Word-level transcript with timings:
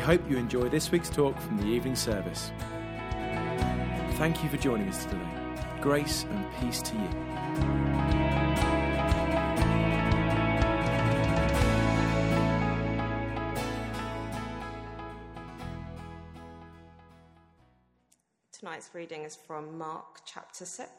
Hope 0.00 0.28
you 0.30 0.38
enjoy 0.38 0.68
this 0.68 0.90
week's 0.90 1.10
talk 1.10 1.38
from 1.38 1.58
the 1.58 1.66
evening 1.66 1.94
service. 1.94 2.50
Thank 4.14 4.42
you 4.42 4.48
for 4.48 4.56
joining 4.56 4.88
us 4.88 5.04
today. 5.04 5.18
Grace 5.80 6.24
and 6.30 6.46
peace 6.58 6.82
to 6.82 6.94
you. 6.96 7.08
Tonight's 18.52 18.90
reading 18.94 19.22
is 19.22 19.36
from 19.36 19.78
Mark 19.78 20.22
chapter 20.24 20.64
6, 20.64 20.90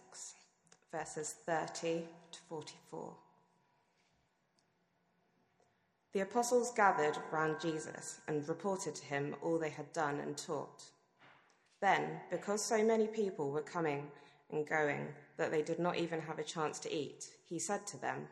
verses 0.92 1.36
30 1.46 2.04
to 2.32 2.40
44. 2.48 3.14
The 6.14 6.22
apostles 6.22 6.74
gathered 6.76 7.18
round 7.32 7.62
Jesus 7.62 8.20
and 8.28 8.48
reported 8.48 8.96
to 8.96 9.06
him 9.06 9.36
all 9.42 9.58
they 9.58 9.70
had 9.70 9.94
done 9.94 10.20
and 10.20 10.38
taught. 10.38 10.84
Then, 11.82 12.20
because 12.30 12.62
so 12.62 12.84
many 12.84 13.08
people 13.08 13.52
were 13.52 13.62
coming 13.62 14.12
and 14.52 14.68
going 14.68 15.08
that 15.38 15.52
they 15.52 15.62
did 15.62 15.80
not 15.80 15.98
even 15.98 16.20
have 16.22 16.38
a 16.38 16.44
chance 16.44 16.80
to 16.80 16.94
eat, 16.94 17.28
he 17.48 17.60
said 17.60 17.88
to 17.88 17.98
them, 18.02 18.28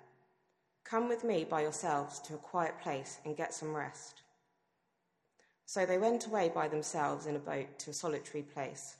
Come 0.83 1.07
with 1.07 1.23
me 1.23 1.45
by 1.45 1.61
yourselves 1.61 2.19
to 2.22 2.33
a 2.33 2.38
quiet 2.38 2.80
place 2.81 3.19
and 3.23 3.38
get 3.38 3.53
some 3.53 3.73
rest. 3.73 4.23
So 5.66 5.85
they 5.85 5.97
went 5.97 6.25
away 6.25 6.52
by 6.53 6.67
themselves 6.67 7.27
in 7.27 7.35
a 7.35 7.39
boat 7.39 7.80
to 7.80 7.91
a 7.91 7.94
solitary 7.94 8.44
place. 8.44 8.97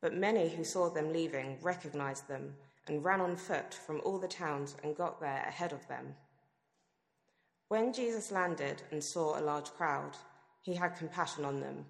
But 0.00 0.14
many 0.14 0.48
who 0.48 0.64
saw 0.64 0.88
them 0.88 1.12
leaving 1.12 1.58
recognized 1.60 2.28
them 2.28 2.54
and 2.86 3.04
ran 3.04 3.20
on 3.20 3.36
foot 3.36 3.74
from 3.74 4.00
all 4.04 4.18
the 4.18 4.28
towns 4.28 4.76
and 4.82 4.96
got 4.96 5.20
there 5.20 5.44
ahead 5.46 5.72
of 5.72 5.86
them. 5.88 6.14
When 7.68 7.92
Jesus 7.92 8.30
landed 8.30 8.82
and 8.90 9.04
saw 9.04 9.38
a 9.38 9.42
large 9.42 9.70
crowd, 9.72 10.16
he 10.62 10.74
had 10.74 10.96
compassion 10.96 11.44
on 11.44 11.60
them, 11.60 11.84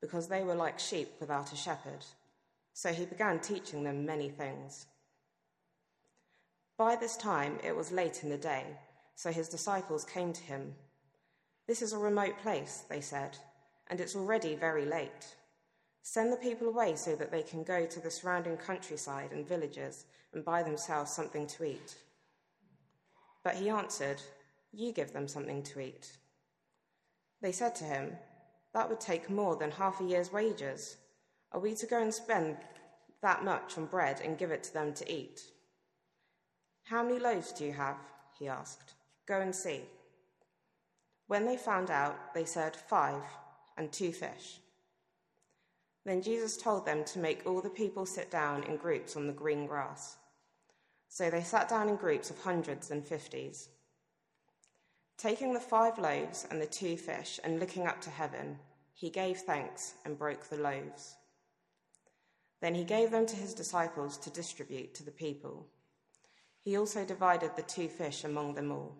because 0.00 0.28
they 0.28 0.42
were 0.42 0.54
like 0.54 0.78
sheep 0.78 1.08
without 1.20 1.52
a 1.52 1.56
shepherd. 1.56 2.04
So 2.74 2.92
he 2.92 3.06
began 3.06 3.38
teaching 3.38 3.82
them 3.82 4.04
many 4.04 4.28
things. 4.28 4.86
By 6.76 6.96
this 6.96 7.16
time 7.16 7.58
it 7.64 7.74
was 7.74 7.92
late 7.92 8.22
in 8.22 8.28
the 8.28 8.36
day, 8.36 8.64
so 9.14 9.30
his 9.30 9.48
disciples 9.48 10.04
came 10.04 10.32
to 10.32 10.42
him. 10.42 10.74
This 11.66 11.80
is 11.80 11.92
a 11.92 11.98
remote 11.98 12.38
place, 12.42 12.84
they 12.90 13.00
said, 13.00 13.38
and 13.88 14.00
it's 14.00 14.16
already 14.16 14.54
very 14.54 14.84
late. 14.84 15.34
Send 16.02 16.32
the 16.32 16.36
people 16.36 16.68
away 16.68 16.96
so 16.96 17.14
that 17.14 17.30
they 17.30 17.42
can 17.42 17.62
go 17.62 17.86
to 17.86 18.00
the 18.00 18.10
surrounding 18.10 18.56
countryside 18.56 19.30
and 19.32 19.46
villages 19.46 20.04
and 20.34 20.44
buy 20.44 20.62
themselves 20.62 21.12
something 21.12 21.46
to 21.46 21.64
eat. 21.64 21.94
But 23.44 23.54
he 23.54 23.68
answered, 23.68 24.20
You 24.72 24.92
give 24.92 25.12
them 25.12 25.28
something 25.28 25.62
to 25.64 25.80
eat. 25.80 26.10
They 27.42 27.52
said 27.52 27.74
to 27.76 27.84
him, 27.84 28.16
That 28.72 28.88
would 28.88 29.00
take 29.00 29.28
more 29.28 29.56
than 29.56 29.70
half 29.70 30.00
a 30.00 30.04
year's 30.04 30.32
wages. 30.32 30.96
Are 31.52 31.60
we 31.60 31.74
to 31.74 31.86
go 31.86 32.00
and 32.00 32.12
spend 32.12 32.56
that 33.22 33.44
much 33.44 33.76
on 33.76 33.86
bread 33.86 34.20
and 34.24 34.38
give 34.38 34.50
it 34.50 34.62
to 34.64 34.72
them 34.72 34.94
to 34.94 35.12
eat? 35.12 35.42
How 36.84 37.02
many 37.02 37.18
loaves 37.18 37.52
do 37.52 37.64
you 37.64 37.72
have? 37.72 37.98
He 38.38 38.48
asked. 38.48 38.94
Go 39.26 39.40
and 39.40 39.54
see. 39.54 39.82
When 41.26 41.44
they 41.44 41.56
found 41.56 41.90
out, 41.90 42.34
they 42.34 42.44
said, 42.44 42.74
Five 42.74 43.22
and 43.76 43.92
two 43.92 44.12
fish. 44.12 44.58
Then 46.04 46.22
Jesus 46.22 46.56
told 46.56 46.84
them 46.84 47.04
to 47.04 47.18
make 47.18 47.46
all 47.46 47.60
the 47.60 47.70
people 47.70 48.06
sit 48.06 48.30
down 48.30 48.64
in 48.64 48.76
groups 48.76 49.16
on 49.16 49.26
the 49.26 49.32
green 49.32 49.66
grass. 49.66 50.16
So 51.08 51.30
they 51.30 51.42
sat 51.42 51.68
down 51.68 51.88
in 51.88 51.96
groups 51.96 52.30
of 52.30 52.40
hundreds 52.40 52.90
and 52.90 53.06
fifties. 53.06 53.68
Taking 55.22 55.54
the 55.54 55.60
five 55.60 55.98
loaves 55.98 56.48
and 56.50 56.60
the 56.60 56.66
two 56.66 56.96
fish 56.96 57.38
and 57.44 57.60
looking 57.60 57.86
up 57.86 58.00
to 58.00 58.10
heaven, 58.10 58.58
he 58.92 59.08
gave 59.08 59.38
thanks 59.38 59.94
and 60.04 60.18
broke 60.18 60.48
the 60.48 60.56
loaves. 60.56 61.14
Then 62.60 62.74
he 62.74 62.82
gave 62.82 63.12
them 63.12 63.26
to 63.26 63.36
his 63.36 63.54
disciples 63.54 64.18
to 64.18 64.30
distribute 64.30 64.94
to 64.94 65.04
the 65.04 65.12
people. 65.12 65.68
He 66.64 66.76
also 66.76 67.04
divided 67.04 67.52
the 67.54 67.62
two 67.62 67.86
fish 67.86 68.24
among 68.24 68.54
them 68.54 68.72
all. 68.72 68.96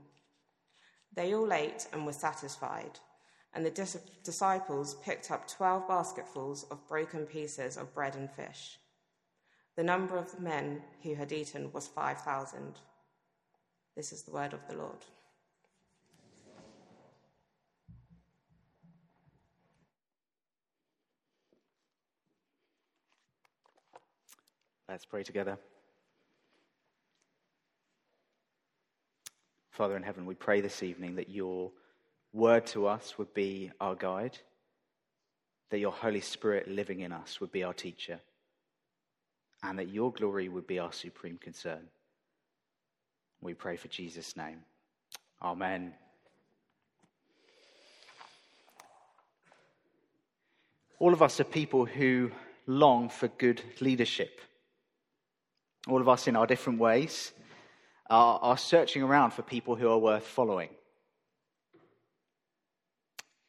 They 1.13 1.35
all 1.35 1.53
ate 1.53 1.89
and 1.93 2.07
were 2.07 2.13
satisfied 2.13 3.01
and 3.55 3.67
the 3.67 3.71
dis- 3.71 3.99
disciples 4.23 4.95
picked 5.03 5.31
up 5.31 5.49
twelve 5.49 5.87
basketfuls 5.89 6.65
of 6.71 6.87
broken 6.87 7.27
pieces 7.27 7.77
of 7.77 7.95
bread 7.95 8.15
and 8.15 8.31
fish. 8.31 8.79
The 9.77 9.83
number 9.83 10.17
of 10.17 10.31
the 10.31 10.41
men 10.41 10.83
who 11.03 11.15
had 11.15 11.33
eaten 11.33 11.73
was 11.73 11.89
5,000. 11.89 12.79
This 13.97 14.13
is 14.13 14.23
the 14.23 14.31
word 14.31 14.53
of 14.53 14.67
the 14.69 14.77
Lord. 14.77 15.05
Let's 24.89 25.05
pray 25.05 25.23
together. 25.23 25.59
Father 29.71 29.97
in 29.97 30.03
heaven, 30.03 30.27
we 30.27 30.35
pray 30.35 30.61
this 30.61 30.83
evening 30.83 31.17
that 31.17 31.31
your 31.31 31.71
word 32.33 32.67
to 32.67 32.87
us 32.87 33.17
would 33.17 33.33
be 33.33 33.71
our 33.81 33.95
guide, 33.95 34.39
that 35.71 35.79
your 35.79 35.93
Holy 35.93 36.21
Spirit 36.21 36.69
living 36.69 37.01
in 37.01 37.13
us 37.13 37.41
would 37.41 37.53
be 37.53 37.65
our 37.65 37.73
teacher, 37.73 38.21
and 39.63 39.79
that 39.79 39.89
your 39.89 40.13
glory 40.13 40.49
would 40.49 40.67
be 40.67 40.79
our 40.79 40.93
supreme 40.93 41.39
concern. 41.39 41.89
We 43.41 43.55
pray 43.55 43.77
for 43.77 43.89
Jesus' 43.89 44.37
name. 44.37 44.61
Amen. 45.41 45.95
All 50.99 51.13
of 51.13 51.23
us 51.23 51.41
are 51.41 51.45
people 51.45 51.87
who 51.87 52.31
long 52.67 53.09
for 53.09 53.29
good 53.29 53.63
leadership. 53.81 54.41
All 55.89 56.01
of 56.01 56.09
us, 56.09 56.29
in 56.29 56.37
our 56.37 56.47
different 56.47 56.79
ways, 56.79 57.33
are, 58.09 58.39
are 58.41 58.59
searching 58.59 59.03
around 59.03 59.33
for 59.33 59.43
people 59.43 59.75
who 59.75 59.89
are 59.89 59.99
worth 59.99 60.27
following. 60.27 60.69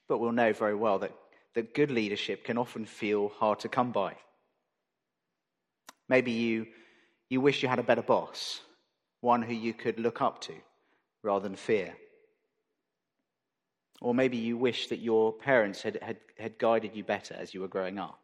But 0.07 0.19
we'll 0.19 0.31
know 0.31 0.53
very 0.53 0.75
well 0.75 0.99
that, 0.99 1.11
that 1.53 1.73
good 1.73 1.91
leadership 1.91 2.43
can 2.43 2.57
often 2.57 2.85
feel 2.85 3.29
hard 3.29 3.59
to 3.59 3.69
come 3.69 3.91
by. 3.91 4.15
Maybe 6.09 6.31
you, 6.31 6.67
you 7.29 7.39
wish 7.41 7.63
you 7.63 7.69
had 7.69 7.79
a 7.79 7.83
better 7.83 8.01
boss, 8.01 8.61
one 9.21 9.41
who 9.41 9.53
you 9.53 9.73
could 9.73 9.99
look 9.99 10.21
up 10.21 10.41
to 10.41 10.53
rather 11.23 11.47
than 11.47 11.55
fear. 11.55 11.93
Or 14.01 14.13
maybe 14.13 14.37
you 14.37 14.57
wish 14.57 14.87
that 14.87 14.99
your 14.99 15.31
parents 15.31 15.81
had, 15.81 15.97
had, 16.01 16.17
had 16.37 16.57
guided 16.57 16.95
you 16.95 17.03
better 17.03 17.35
as 17.35 17.53
you 17.53 17.61
were 17.61 17.67
growing 17.67 17.99
up. 17.99 18.19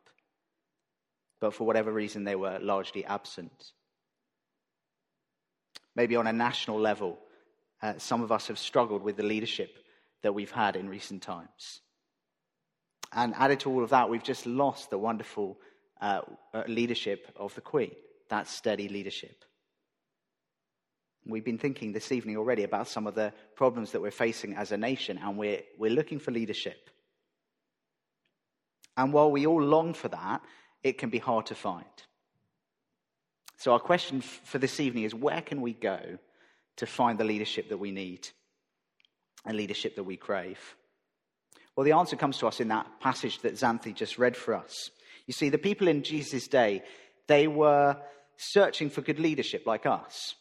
But 1.40 1.53
for 1.53 1.66
whatever 1.66 1.91
reason, 1.91 2.26
they 2.26 2.36
were 2.36 2.59
largely 2.59 3.06
absent. 3.06 3.72
Maybe 6.00 6.16
on 6.16 6.28
a 6.28 6.32
national 6.32 6.80
level, 6.80 7.20
uh, 7.82 7.96
some 7.98 8.22
of 8.24 8.32
us 8.32 8.48
have 8.48 8.58
struggled 8.58 9.04
with 9.04 9.18
the 9.18 9.24
leadership 9.24 9.76
that 10.24 10.34
we've 10.34 10.50
had 10.50 10.78
in 10.78 10.88
recent 10.88 11.22
times. 11.22 11.82
And 13.12 13.34
added 13.36 13.60
to 13.60 13.70
all 13.70 13.84
of 13.84 13.90
that, 13.90 14.09
we've 14.09 14.24
just 14.24 14.46
lost 14.46 14.91
the 14.91 14.97
wonderful 14.97 15.58
uh, 16.00 16.22
uh, 16.53 16.64
leadership 16.70 17.28
of 17.35 17.53
the 17.53 17.59
Queen, 17.59 17.91
that 18.29 18.47
steady 18.47 18.88
leadership. 18.88 19.44
We've 21.26 21.44
been 21.44 21.58
thinking 21.58 21.91
this 21.91 22.14
evening 22.14 22.38
already 22.38 22.64
about 22.64 22.88
some 22.88 23.06
of 23.06 23.16
the 23.16 23.34
problems 23.58 23.91
that 23.91 24.02
we're 24.02 24.12
facing 24.12 24.56
as 24.56 24.72
a 24.72 24.78
nation, 24.78 25.20
and 25.22 25.38
we're, 25.38 25.64
we're 25.78 25.91
looking 25.91 26.20
for 26.20 26.32
leadership. 26.32 26.90
And 28.96 29.12
while 29.12 29.32
we 29.32 29.46
all 29.46 29.62
long 29.62 29.94
for 29.94 30.08
that, 30.08 30.44
it 30.82 30.97
can 30.97 31.09
be 31.09 31.20
hard 31.20 31.47
to 31.47 31.56
find. 31.56 31.84
So, 33.59 33.73
our 33.73 33.79
question 33.79 34.22
for 34.22 34.58
this 34.58 34.79
evening 34.79 35.03
is 35.03 35.14
where 35.14 35.41
can 35.41 35.59
we 35.59 35.73
go 35.73 36.00
to 36.78 36.85
find 36.85 37.20
the 37.20 37.26
leadership 37.26 37.67
that 37.67 37.78
we 37.78 37.91
need 37.91 38.26
and 39.46 39.58
leadership 39.58 39.97
that 39.97 40.06
we 40.06 40.16
crave? 40.16 40.78
Well, 41.76 41.84
the 41.84 41.91
answer 41.91 42.16
comes 42.16 42.38
to 42.38 42.47
us 42.47 42.61
in 42.61 42.70
that 42.70 43.02
passage 43.02 43.40
that 43.40 43.56
Xanthi 43.56 43.94
just 43.94 44.17
read 44.17 44.38
for 44.38 44.53
us. 44.53 44.91
You 45.28 45.34
see, 45.34 45.50
the 45.50 45.58
people 45.58 45.90
in 45.90 46.03
Jesus' 46.03 46.47
day, 46.47 46.84
they 47.28 47.50
were 47.50 47.97
searching 48.38 48.90
for 48.90 49.02
good 49.02 49.20
leadership 49.20 49.67
like 49.67 49.85
us. 49.85 50.35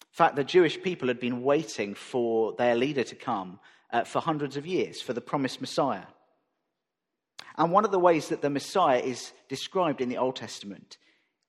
In 0.00 0.16
fact, 0.16 0.36
the 0.36 0.44
Jewish 0.44 0.82
people 0.82 1.08
had 1.08 1.20
been 1.20 1.42
waiting 1.42 1.94
for 1.94 2.54
their 2.56 2.76
leader 2.76 3.04
to 3.04 3.14
come 3.14 3.60
uh, 3.92 4.04
for 4.04 4.22
hundreds 4.22 4.56
of 4.56 4.66
years, 4.66 5.02
for 5.02 5.12
the 5.12 5.20
promised 5.20 5.60
Messiah. 5.60 6.06
And 7.58 7.70
one 7.70 7.84
of 7.84 7.90
the 7.90 7.98
ways 7.98 8.28
that 8.28 8.40
the 8.40 8.48
Messiah 8.48 9.00
is 9.00 9.32
described 9.50 10.00
in 10.00 10.08
the 10.08 10.16
Old 10.16 10.36
Testament 10.36 10.96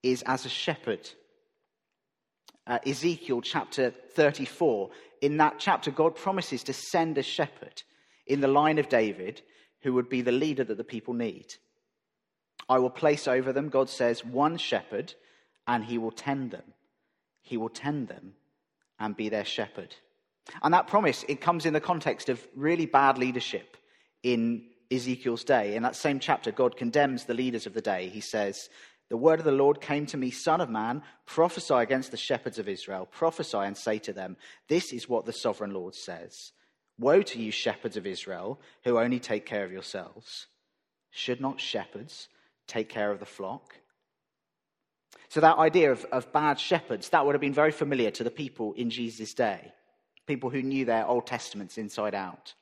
is 0.03 0.24
as 0.24 0.45
a 0.45 0.50
shepherd. 0.50 1.09
Uh, 2.68 2.80
Ezekiel 2.86 3.42
chapter 3.42 3.94
34. 4.15 4.89
In 5.21 5.38
that 5.38 5.56
chapter, 5.59 5.92
God 5.92 6.15
promises 6.15 6.63
to 6.63 6.74
send 6.74 7.18
a 7.18 7.24
shepherd 7.24 7.83
in 8.27 8.42
the 8.42 8.48
line 8.48 8.80
of 8.80 8.89
David 8.89 9.42
who 9.81 9.94
would 9.94 10.09
be 10.09 10.21
the 10.21 10.31
leader 10.31 10.63
that 10.63 10.77
the 10.77 10.83
people 10.83 11.13
need. 11.13 11.56
I 12.69 12.80
will 12.80 12.89
place 12.89 13.27
over 13.27 13.51
them, 13.51 13.69
God 13.69 13.89
says, 13.89 14.24
one 14.24 14.57
shepherd, 14.57 15.13
and 15.68 15.83
he 15.83 15.98
will 15.98 16.12
tend 16.12 16.51
them. 16.51 16.74
He 17.42 17.57
will 17.57 17.69
tend 17.69 18.07
them 18.07 18.33
and 19.00 19.15
be 19.15 19.30
their 19.30 19.45
shepherd. 19.45 19.95
And 20.63 20.74
that 20.74 20.88
promise, 20.88 21.25
it 21.27 21.42
comes 21.42 21.65
in 21.65 21.74
the 21.74 21.80
context 21.80 22.30
of 22.30 22.45
really 22.56 22.86
bad 22.86 23.18
leadership 23.18 23.77
in 24.24 24.63
Ezekiel's 24.92 25.44
day. 25.44 25.75
In 25.75 25.83
that 25.83 25.95
same 25.95 26.19
chapter, 26.19 26.51
God 26.51 26.77
condemns 26.77 27.25
the 27.25 27.33
leaders 27.33 27.65
of 27.65 27.74
the 27.74 27.81
day. 27.81 28.09
He 28.09 28.21
says, 28.21 28.69
The 29.12 29.18
word 29.18 29.40
of 29.40 29.46
the 29.46 29.52
Lord 29.52 29.81
came 29.81 30.06
to 30.06 30.18
me, 30.18 30.31
Son 30.31 30.62
of 30.62 30.69
man, 30.69 31.04
prophesy 31.25 31.74
against 31.74 32.12
the 32.12 32.18
shepherds 32.18 32.58
of 32.60 32.69
Israel, 32.69 33.06
prophesy 33.12 33.58
and 33.58 33.75
say 33.75 34.00
to 34.00 34.13
them, 34.13 34.38
This 34.69 34.94
is 34.94 35.10
what 35.10 35.25
the 35.25 35.34
sovereign 35.34 35.74
Lord 35.74 35.96
says. 35.96 36.54
Woe 36.98 37.22
to 37.22 37.38
you, 37.38 37.52
shepherds 37.52 37.98
of 37.98 38.08
Israel, 38.08 38.62
who 38.86 38.98
only 38.98 39.19
take 39.19 39.46
care 39.46 39.66
of 39.66 39.72
yourselves. 39.74 40.48
Should 41.10 41.42
not 41.42 41.60
shepherds 41.60 42.30
take 42.68 42.88
care 42.88 43.12
of 43.12 43.19
the 43.19 43.25
flock? 43.25 43.75
So, 45.28 45.42
that 45.42 45.58
idea 45.58 45.92
of, 45.92 46.06
of 46.13 46.31
bad 46.31 46.58
shepherds, 46.58 47.10
that 47.10 47.25
would 47.25 47.36
have 47.36 47.42
been 47.42 47.52
very 47.52 47.74
familiar 47.74 48.12
to 48.12 48.24
the 48.24 48.31
people 48.31 48.72
in 48.78 48.90
Jesus' 48.90 49.34
day, 49.34 49.74
people 50.25 50.50
who 50.50 50.62
knew 50.62 50.86
their 50.86 51.06
Old 51.06 51.28
Testaments 51.28 51.78
inside 51.78 52.16
out. 52.16 52.54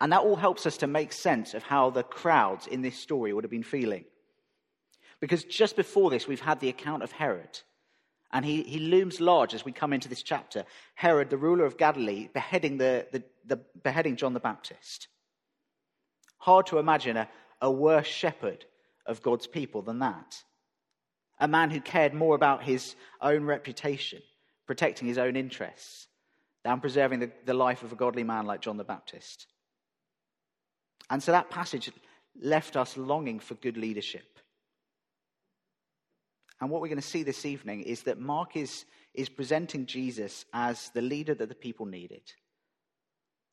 And 0.00 0.10
that 0.12 0.22
all 0.22 0.36
helps 0.36 0.64
us 0.64 0.78
to 0.78 0.86
make 0.86 1.12
sense 1.12 1.52
of 1.52 1.64
how 1.64 1.90
the 1.90 2.02
crowds 2.02 2.66
in 2.66 2.80
this 2.80 2.98
story 2.98 3.34
would 3.34 3.44
have 3.44 3.50
been 3.50 3.62
feeling. 3.62 4.06
Because 5.20 5.44
just 5.44 5.76
before 5.76 6.10
this, 6.10 6.26
we've 6.26 6.40
had 6.40 6.60
the 6.60 6.68
account 6.68 7.02
of 7.02 7.12
Herod. 7.12 7.60
And 8.32 8.44
he, 8.44 8.62
he 8.62 8.78
looms 8.78 9.20
large 9.20 9.54
as 9.54 9.64
we 9.64 9.72
come 9.72 9.92
into 9.92 10.08
this 10.08 10.22
chapter. 10.22 10.64
Herod, 10.94 11.30
the 11.30 11.36
ruler 11.36 11.64
of 11.64 11.76
Galilee, 11.76 12.28
beheading, 12.32 12.78
the, 12.78 13.06
the, 13.12 13.22
the 13.44 13.60
beheading 13.82 14.16
John 14.16 14.34
the 14.34 14.40
Baptist. 14.40 15.08
Hard 16.38 16.66
to 16.66 16.78
imagine 16.78 17.16
a, 17.16 17.28
a 17.60 17.70
worse 17.70 18.06
shepherd 18.06 18.64
of 19.04 19.22
God's 19.22 19.46
people 19.46 19.82
than 19.82 19.98
that. 19.98 20.42
A 21.40 21.48
man 21.48 21.70
who 21.70 21.80
cared 21.80 22.14
more 22.14 22.34
about 22.34 22.62
his 22.62 22.94
own 23.20 23.44
reputation, 23.44 24.22
protecting 24.66 25.08
his 25.08 25.18
own 25.18 25.36
interests, 25.36 26.06
than 26.64 26.80
preserving 26.80 27.18
the, 27.18 27.30
the 27.46 27.54
life 27.54 27.82
of 27.82 27.92
a 27.92 27.96
godly 27.96 28.24
man 28.24 28.46
like 28.46 28.60
John 28.60 28.76
the 28.76 28.84
Baptist. 28.84 29.46
And 31.08 31.22
so 31.22 31.32
that 31.32 31.50
passage 31.50 31.90
left 32.40 32.76
us 32.76 32.96
longing 32.96 33.40
for 33.40 33.54
good 33.54 33.76
leadership. 33.76 34.29
And 36.60 36.70
what 36.70 36.80
we're 36.80 36.88
going 36.88 37.00
to 37.00 37.06
see 37.06 37.22
this 37.22 37.46
evening 37.46 37.82
is 37.82 38.02
that 38.02 38.18
Mark 38.18 38.56
is, 38.56 38.84
is 39.14 39.28
presenting 39.28 39.86
Jesus 39.86 40.44
as 40.52 40.90
the 40.90 41.00
leader 41.00 41.34
that 41.34 41.48
the 41.48 41.54
people 41.54 41.86
needed, 41.86 42.22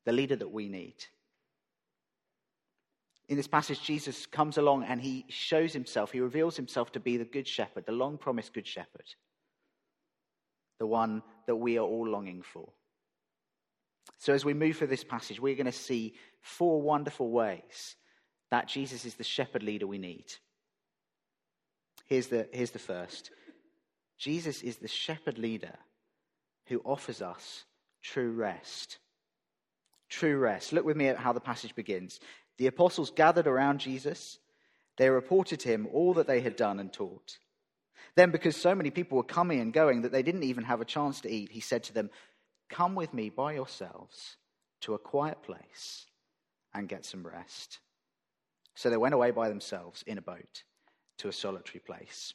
the 0.05 0.11
leader 0.11 0.35
that 0.35 0.51
we 0.51 0.67
need. 0.67 0.95
In 3.29 3.37
this 3.37 3.47
passage, 3.47 3.81
Jesus 3.81 4.25
comes 4.25 4.57
along 4.57 4.83
and 4.83 5.01
he 5.01 5.25
shows 5.29 5.73
himself, 5.73 6.11
he 6.11 6.19
reveals 6.19 6.55
himself 6.55 6.91
to 6.93 6.99
be 6.99 7.17
the 7.17 7.25
good 7.25 7.47
shepherd, 7.47 7.85
the 7.85 7.91
long 7.91 8.17
promised 8.17 8.53
good 8.53 8.67
shepherd, 8.67 9.05
the 10.79 10.87
one 10.87 11.23
that 11.45 11.55
we 11.55 11.77
are 11.77 11.85
all 11.85 12.07
longing 12.07 12.41
for. 12.41 12.69
So, 14.17 14.33
as 14.33 14.45
we 14.45 14.53
move 14.53 14.77
through 14.77 14.87
this 14.87 15.03
passage, 15.03 15.39
we're 15.39 15.55
going 15.55 15.65
to 15.65 15.71
see 15.71 16.15
four 16.41 16.81
wonderful 16.81 17.29
ways 17.29 17.95
that 18.49 18.67
Jesus 18.67 19.03
is 19.03 19.15
the 19.15 19.23
shepherd 19.23 19.63
leader 19.63 19.85
we 19.85 19.97
need. 19.97 20.25
Here's 22.07 22.27
the, 22.27 22.47
here's 22.51 22.71
the 22.71 22.79
first 22.79 23.31
Jesus 24.17 24.63
is 24.63 24.77
the 24.77 24.87
shepherd 24.87 25.37
leader 25.37 25.75
who 26.65 26.81
offers 26.83 27.21
us 27.21 27.65
true 28.01 28.31
rest. 28.31 28.97
True 30.09 30.37
rest. 30.37 30.71
Look 30.71 30.85
with 30.85 30.97
me 30.97 31.07
at 31.07 31.17
how 31.17 31.33
the 31.33 31.41
passage 31.41 31.75
begins. 31.75 32.19
The 32.57 32.67
apostles 32.67 33.11
gathered 33.11 33.45
around 33.45 33.79
Jesus. 33.79 34.39
They 34.97 35.09
reported 35.09 35.59
to 35.61 35.69
him 35.69 35.87
all 35.93 36.13
that 36.15 36.27
they 36.27 36.39
had 36.39 36.55
done 36.55 36.79
and 36.79 36.91
taught. 36.91 37.37
Then, 38.15 38.31
because 38.31 38.55
so 38.55 38.73
many 38.73 38.89
people 38.89 39.17
were 39.17 39.23
coming 39.23 39.59
and 39.59 39.73
going 39.73 40.01
that 40.01 40.11
they 40.11 40.23
didn't 40.23 40.43
even 40.43 40.63
have 40.63 40.81
a 40.81 40.85
chance 40.85 41.21
to 41.21 41.31
eat, 41.31 41.51
he 41.51 41.59
said 41.59 41.83
to 41.83 41.93
them, 41.93 42.09
Come 42.69 42.95
with 42.95 43.13
me 43.13 43.29
by 43.29 43.53
yourselves 43.53 44.37
to 44.81 44.93
a 44.93 44.99
quiet 44.99 45.43
place 45.43 46.05
and 46.73 46.89
get 46.89 47.05
some 47.05 47.27
rest. 47.27 47.79
So 48.75 48.89
they 48.89 48.97
went 48.97 49.13
away 49.13 49.31
by 49.31 49.49
themselves 49.49 50.03
in 50.07 50.17
a 50.17 50.21
boat 50.21 50.63
to 51.17 51.27
a 51.27 51.33
solitary 51.33 51.79
place. 51.79 52.33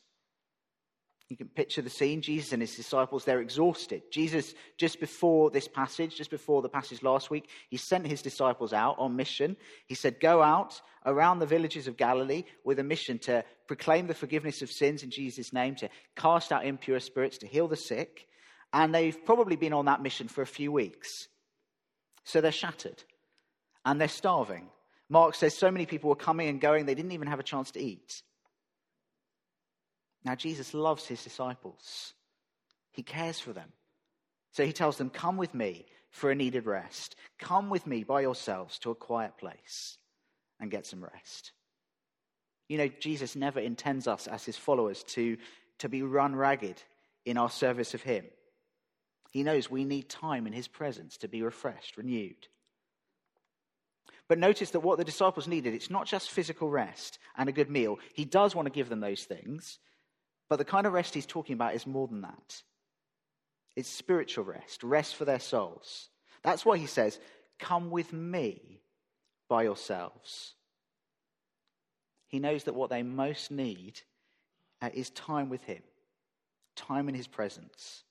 You 1.32 1.36
can 1.38 1.48
picture 1.48 1.80
the 1.80 1.88
scene. 1.88 2.20
Jesus 2.20 2.52
and 2.52 2.60
his 2.60 2.76
disciples, 2.76 3.24
they're 3.24 3.40
exhausted. 3.40 4.02
Jesus, 4.10 4.52
just 4.76 5.00
before 5.00 5.50
this 5.50 5.66
passage, 5.66 6.14
just 6.14 6.30
before 6.30 6.60
the 6.60 6.68
passage 6.68 7.02
last 7.02 7.30
week, 7.30 7.48
he 7.70 7.78
sent 7.78 8.06
his 8.06 8.20
disciples 8.20 8.74
out 8.74 8.96
on 8.98 9.16
mission. 9.16 9.56
He 9.86 9.94
said, 9.94 10.20
Go 10.20 10.42
out 10.42 10.82
around 11.06 11.38
the 11.38 11.46
villages 11.46 11.88
of 11.88 11.96
Galilee 11.96 12.44
with 12.64 12.78
a 12.80 12.84
mission 12.84 13.18
to 13.20 13.44
proclaim 13.66 14.08
the 14.08 14.14
forgiveness 14.14 14.60
of 14.60 14.70
sins 14.70 15.02
in 15.02 15.10
Jesus' 15.10 15.54
name, 15.54 15.74
to 15.76 15.88
cast 16.16 16.52
out 16.52 16.66
impure 16.66 17.00
spirits, 17.00 17.38
to 17.38 17.46
heal 17.46 17.66
the 17.66 17.76
sick. 17.76 18.28
And 18.74 18.94
they've 18.94 19.24
probably 19.24 19.56
been 19.56 19.72
on 19.72 19.86
that 19.86 20.02
mission 20.02 20.28
for 20.28 20.42
a 20.42 20.46
few 20.46 20.70
weeks. 20.70 21.28
So 22.24 22.42
they're 22.42 22.52
shattered 22.52 23.02
and 23.86 23.98
they're 23.98 24.08
starving. 24.08 24.68
Mark 25.08 25.34
says 25.34 25.56
so 25.56 25.70
many 25.70 25.86
people 25.86 26.10
were 26.10 26.16
coming 26.16 26.48
and 26.48 26.60
going, 26.60 26.84
they 26.84 26.94
didn't 26.94 27.12
even 27.12 27.28
have 27.28 27.40
a 27.40 27.42
chance 27.42 27.70
to 27.70 27.80
eat. 27.80 28.22
Now, 30.24 30.34
Jesus 30.34 30.74
loves 30.74 31.06
his 31.06 31.22
disciples, 31.22 32.14
he 32.90 33.02
cares 33.02 33.38
for 33.38 33.52
them. 33.52 33.72
So 34.52 34.66
he 34.66 34.72
tells 34.72 34.98
them, 34.98 35.10
Come 35.10 35.36
with 35.38 35.54
me 35.54 35.86
for 36.10 36.30
a 36.30 36.34
needed 36.34 36.66
rest. 36.66 37.16
Come 37.38 37.70
with 37.70 37.86
me 37.86 38.04
by 38.04 38.20
yourselves 38.20 38.78
to 38.80 38.90
a 38.90 38.94
quiet 38.94 39.38
place 39.38 39.96
and 40.60 40.70
get 40.70 40.86
some 40.86 41.02
rest. 41.02 41.52
You 42.68 42.78
know, 42.78 42.88
Jesus 43.00 43.34
never 43.34 43.60
intends 43.60 44.06
us 44.06 44.26
as 44.26 44.44
his 44.44 44.56
followers 44.56 45.02
to, 45.04 45.36
to 45.78 45.88
be 45.88 46.02
run 46.02 46.36
ragged 46.36 46.82
in 47.24 47.38
our 47.38 47.50
service 47.50 47.94
of 47.94 48.02
him. 48.02 48.26
He 49.30 49.42
knows 49.42 49.70
we 49.70 49.84
need 49.84 50.08
time 50.10 50.46
in 50.46 50.52
his 50.52 50.68
presence 50.68 51.16
to 51.18 51.28
be 51.28 51.42
refreshed, 51.42 51.96
renewed. 51.96 52.48
But 54.28 54.38
notice 54.38 54.70
that 54.70 54.80
what 54.80 54.98
the 54.98 55.04
disciples 55.04 55.48
needed, 55.48 55.74
it's 55.74 55.90
not 55.90 56.06
just 56.06 56.30
physical 56.30 56.68
rest 56.68 57.18
and 57.36 57.48
a 57.48 57.52
good 57.52 57.70
meal. 57.70 57.98
He 58.14 58.24
does 58.24 58.54
want 58.54 58.66
to 58.66 58.72
give 58.72 58.88
them 58.88 59.00
those 59.00 59.24
things, 59.24 59.78
but 60.52 60.58
the 60.58 60.66
kind 60.66 60.86
of 60.86 60.92
rest 60.92 61.14
he's 61.14 61.24
talking 61.24 61.54
about 61.54 61.74
is 61.74 61.86
more 61.86 62.06
than 62.06 62.20
that. 62.20 62.62
It's 63.74 63.88
spiritual 63.88 64.44
rest, 64.44 64.82
rest 64.82 65.16
for 65.16 65.24
their 65.24 65.40
souls. 65.40 66.10
That's 66.42 66.66
why 66.66 66.76
he 66.76 66.84
says, 66.84 67.18
Come 67.58 67.90
with 67.90 68.12
me 68.12 68.82
by 69.48 69.62
yourselves. 69.62 70.52
He 72.26 72.38
knows 72.38 72.64
that 72.64 72.74
what 72.74 72.90
they 72.90 73.02
most 73.02 73.50
need 73.50 74.02
uh, 74.82 74.90
is 74.92 75.08
time 75.08 75.48
with 75.48 75.64
him, 75.64 75.82
time 76.76 77.08
in 77.08 77.14
his 77.14 77.26
presence. 77.26 78.02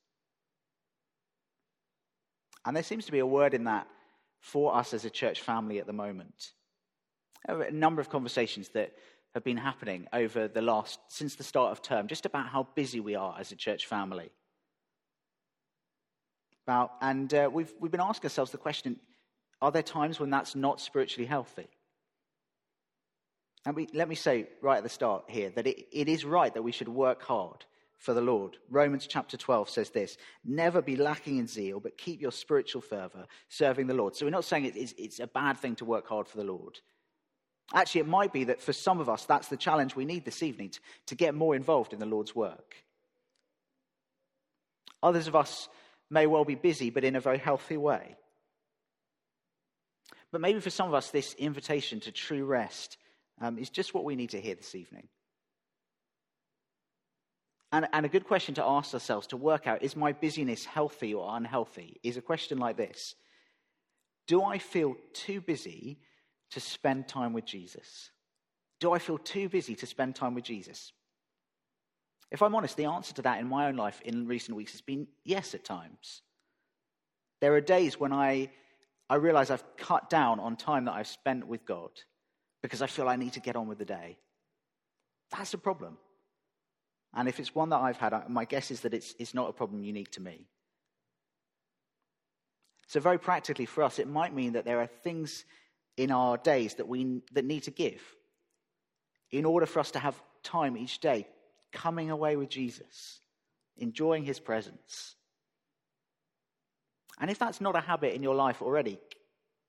And 2.66 2.76
there 2.76 2.82
seems 2.82 3.06
to 3.06 3.12
be 3.12 3.20
a 3.20 3.26
word 3.28 3.54
in 3.54 3.66
that 3.66 3.86
for 4.40 4.76
us 4.76 4.96
as 4.96 5.06
a 5.06 5.12
church 5.12 5.44
family 5.44 5.78
at 5.78 5.86
the 5.86 5.94
moment. 5.94 6.54
A 7.48 7.70
number 7.70 8.02
of 8.02 8.10
conversations 8.10 8.70
that 8.70 8.94
have 9.34 9.44
been 9.44 9.58
happening 9.58 10.08
over 10.12 10.48
the 10.48 10.62
last, 10.62 11.00
since 11.08 11.36
the 11.36 11.44
start 11.44 11.72
of 11.72 11.82
term, 11.82 12.08
just 12.08 12.26
about 12.26 12.48
how 12.48 12.68
busy 12.76 13.00
we 13.00 13.16
are 13.16 13.36
as 13.40 13.52
a 13.52 13.56
church 13.56 13.86
family. 13.86 14.32
About, 16.68 16.92
and 17.02 17.34
uh, 17.34 17.50
we've, 17.52 17.74
we've 17.80 17.92
been 17.92 18.02
asking 18.02 18.28
ourselves 18.28 18.52
the 18.52 18.58
question 18.58 19.00
are 19.62 19.72
there 19.72 19.84
times 19.84 20.20
when 20.20 20.32
that's 20.32 20.56
not 20.56 20.82
spiritually 20.82 21.28
healthy? 21.28 21.68
And 23.66 23.76
we, 23.76 23.88
let 23.94 24.10
me 24.10 24.16
say 24.16 24.48
right 24.62 24.78
at 24.78 24.84
the 24.84 24.90
start 24.90 25.26
here 25.28 25.52
that 25.52 25.68
it, 25.68 25.86
it 25.92 26.10
is 26.10 26.26
right 26.26 26.52
that 26.54 26.64
we 26.64 26.72
should 26.72 26.90
work 26.90 27.22
hard 27.22 27.64
for 28.00 28.16
the 28.16 28.22
Lord. 28.22 28.58
Romans 28.72 29.06
chapter 29.08 29.38
12 29.38 29.70
says 29.70 29.92
this 29.92 30.18
Never 30.44 30.82
be 30.82 30.96
lacking 30.96 31.38
in 31.38 31.48
zeal, 31.48 31.80
but 31.80 31.98
keep 31.98 32.20
your 32.20 32.32
spiritual 32.32 32.82
fervor 32.82 33.28
serving 33.50 33.86
the 33.86 33.94
Lord. 33.94 34.16
So 34.16 34.26
we're 34.26 34.32
not 34.32 34.46
saying 34.46 34.72
it's, 34.76 34.96
it's 34.98 35.20
a 35.20 35.28
bad 35.28 35.58
thing 35.60 35.76
to 35.76 35.86
work 35.86 36.08
hard 36.08 36.28
for 36.28 36.38
the 36.38 36.44
Lord. 36.44 36.80
Actually, 37.74 38.02
it 38.02 38.08
might 38.08 38.34
be 38.34 38.46
that 38.46 38.62
for 38.62 38.74
some 38.74 39.00
of 39.00 39.08
us, 39.08 39.26
that's 39.26 39.48
the 39.48 39.58
challenge 39.58 39.96
we 39.96 40.06
need 40.06 40.26
this 40.26 40.44
evening 40.44 40.70
to, 40.70 40.80
to 41.08 41.16
get 41.16 41.34
more 41.34 41.56
involved 41.56 41.94
in 41.94 42.00
the 42.00 42.06
Lord's 42.06 42.36
work. 42.36 42.76
Others 45.02 45.28
of 45.28 45.36
us 45.36 45.70
may 46.10 46.28
well 46.28 46.46
be 46.46 46.56
busy, 46.56 46.90
but 46.90 47.04
in 47.04 47.16
a 47.16 47.22
very 47.22 47.38
healthy 47.38 47.78
way. 47.78 48.16
But 50.32 50.42
maybe 50.42 50.60
for 50.60 50.70
some 50.70 50.88
of 50.88 50.94
us, 50.94 51.10
this 51.10 51.34
invitation 51.36 52.00
to 52.02 52.12
true 52.12 52.46
rest 52.46 52.98
um, 53.40 53.58
is 53.58 53.70
just 53.70 53.94
what 53.94 54.04
we 54.04 54.16
need 54.16 54.32
to 54.32 54.42
hear 54.42 54.56
this 54.56 54.76
evening. 54.76 55.08
And, 57.72 57.88
and 57.94 58.06
a 58.06 58.10
good 58.10 58.28
question 58.28 58.56
to 58.56 58.66
ask 58.66 58.94
ourselves 58.94 59.28
to 59.28 59.38
work 59.38 59.66
out 59.66 59.82
is 59.82 59.96
my 59.96 60.12
busyness 60.12 60.66
healthy 60.66 61.14
or 61.14 61.36
unhealthy? 61.36 62.00
Is 62.04 62.18
a 62.18 62.22
question 62.22 62.58
like 62.58 62.76
this 62.76 63.16
Do 64.28 64.44
I 64.44 64.58
feel 64.58 64.96
too 65.14 65.40
busy 65.40 66.00
to 66.52 66.60
spend 66.60 67.08
time 67.08 67.34
with 67.34 67.46
Jesus? 67.46 68.12
Do 68.80 68.92
I 68.94 69.00
feel 69.00 69.18
too 69.18 69.50
busy 69.50 69.76
to 69.76 69.86
spend 69.86 70.16
time 70.16 70.36
with 70.36 70.44
Jesus? 70.44 70.92
If 72.32 72.42
I'm 72.42 72.56
honest, 72.56 72.78
the 72.78 72.86
answer 72.86 73.14
to 73.16 73.22
that 73.24 73.40
in 73.40 73.48
my 73.48 73.68
own 73.68 73.76
life 73.76 74.02
in 74.04 74.28
recent 74.28 74.56
weeks 74.56 74.72
has 74.72 74.82
been 74.82 75.08
yes 75.26 75.54
at 75.54 75.66
times. 75.66 76.22
There 77.42 77.54
are 77.54 77.62
days 77.62 78.00
when 78.00 78.14
I, 78.14 78.50
I 79.10 79.16
realize 79.16 79.50
I've 79.50 79.76
cut 79.76 80.10
down 80.10 80.40
on 80.40 80.56
time 80.56 80.86
that 80.86 80.94
I've 80.94 81.08
spent 81.08 81.48
with 81.48 81.66
God 81.66 81.92
because 82.62 82.82
I 82.82 82.88
feel 82.88 83.10
I 83.10 83.18
need 83.18 83.34
to 83.34 83.40
get 83.40 83.56
on 83.56 83.68
with 83.68 83.80
the 83.80 83.86
day. 83.86 84.18
That's 85.32 85.54
a 85.54 85.58
problem. 85.58 85.98
And 87.14 87.28
if 87.28 87.40
it's 87.40 87.54
one 87.54 87.70
that 87.70 87.80
I've 87.80 87.98
had, 87.98 88.14
my 88.30 88.46
guess 88.46 88.72
is 88.72 88.82
that 88.82 88.94
it's, 88.94 89.16
it's 89.20 89.34
not 89.34 89.50
a 89.50 89.54
problem 89.54 89.84
unique 89.84 90.12
to 90.12 90.22
me. 90.22 90.48
So, 92.88 93.00
very 93.00 93.18
practically 93.18 93.66
for 93.66 93.84
us, 93.84 94.00
it 94.00 94.08
might 94.08 94.34
mean 94.34 94.54
that 94.54 94.66
there 94.66 94.82
are 94.82 94.88
things 94.88 95.46
in 95.98 96.12
our 96.12 96.38
days 96.38 96.76
that 96.76 96.88
we 96.88 97.22
that 97.34 97.46
need 97.46 97.64
to 97.64 97.72
give 97.72 98.02
in 99.32 99.46
order 99.46 99.66
for 99.66 99.80
us 99.80 99.92
to 99.92 100.00
have 100.00 100.22
time 100.44 100.78
each 100.78 101.00
day 101.00 101.28
coming 101.72 102.10
away 102.10 102.36
with 102.36 102.50
Jesus, 102.50 103.20
enjoying 103.78 104.26
his 104.26 104.40
presence. 104.40 105.16
And 107.20 107.30
if 107.30 107.40
that's 107.40 107.62
not 107.62 107.76
a 107.76 107.82
habit 107.82 108.14
in 108.14 108.24
your 108.24 108.36
life 108.36 108.62
already, 108.62 109.00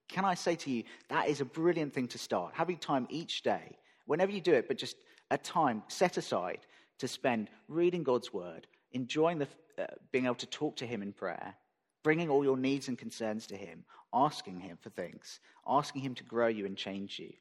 can 0.09 0.25
I 0.25 0.35
say 0.35 0.57
to 0.57 0.71
you, 0.71 0.85
that 1.09 1.29
is 1.29 1.41
a 1.41 1.45
brilliant 1.45 1.95
thing 1.95 2.09
to 2.09 2.19
start. 2.19 2.55
Having 2.55 2.79
time 2.79 3.07
each 3.09 3.43
day, 3.43 3.77
whenever 4.07 4.33
you 4.33 4.41
do 4.41 4.53
it, 4.53 4.69
but 4.69 4.79
just 4.79 4.97
a 5.31 5.39
time 5.39 5.83
set 5.89 6.17
aside 6.17 6.67
to 6.99 7.09
spend 7.09 7.49
reading 7.69 8.03
God's 8.03 8.33
word, 8.33 8.67
enjoying 8.93 9.39
the, 9.39 9.49
uh, 9.79 9.87
being 10.11 10.27
able 10.27 10.35
to 10.37 10.47
talk 10.47 10.77
to 10.77 10.87
Him 10.87 11.03
in 11.03 11.13
prayer, 11.13 11.55
bringing 12.03 12.29
all 12.29 12.45
your 12.45 12.57
needs 12.57 12.89
and 12.89 12.99
concerns 12.99 13.47
to 13.49 13.57
Him, 13.57 13.85
asking 14.13 14.61
Him 14.61 14.79
for 14.81 14.91
things, 14.91 15.41
asking 15.67 16.03
Him 16.03 16.15
to 16.17 16.25
grow 16.25 16.49
you 16.49 16.67
and 16.67 16.77
change 16.77 17.19
you. 17.19 17.33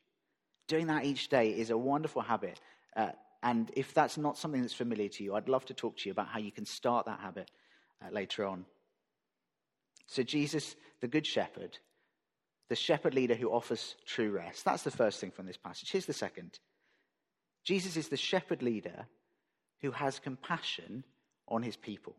Doing 0.68 0.88
that 0.88 1.06
each 1.06 1.30
day 1.30 1.52
is 1.52 1.70
a 1.70 1.78
wonderful 1.78 2.22
habit. 2.22 2.60
Uh, 2.96 3.12
and 3.44 3.72
if 3.76 3.94
that's 3.94 4.18
not 4.18 4.38
something 4.38 4.62
that's 4.62 4.74
familiar 4.74 5.10
to 5.10 5.24
you, 5.24 5.36
I'd 5.36 5.50
love 5.50 5.66
to 5.66 5.74
talk 5.74 5.98
to 5.98 6.10
you 6.10 6.12
about 6.12 6.28
how 6.28 6.40
you 6.40 6.52
can 6.52 6.66
start 6.66 7.08
that 7.08 7.20
habit 7.20 7.50
uh, 8.04 8.12
later 8.12 8.46
on. 8.46 8.66
So, 10.06 10.24
Jesus, 10.24 10.76
the 11.00 11.08
Good 11.08 11.26
Shepherd, 11.26 11.78
the 12.70 12.76
shepherd 12.76 13.14
leader 13.14 13.36
who 13.36 13.50
offers 13.52 13.96
true 14.06 14.32
rest. 14.32 14.64
That's 14.64 14.84
the 14.84 14.92
first 14.92 15.20
thing 15.20 15.32
from 15.32 15.46
this 15.46 15.58
passage. 15.58 15.92
Here's 15.92 16.06
the 16.06 16.14
second 16.14 16.60
Jesus 17.64 17.98
is 17.98 18.08
the 18.08 18.18
shepherd 18.18 18.64
leader 18.64 19.08
who 19.82 19.92
has 19.92 20.20
compassion 20.20 21.04
on 21.48 21.64
his 21.64 21.76
people. 21.76 22.16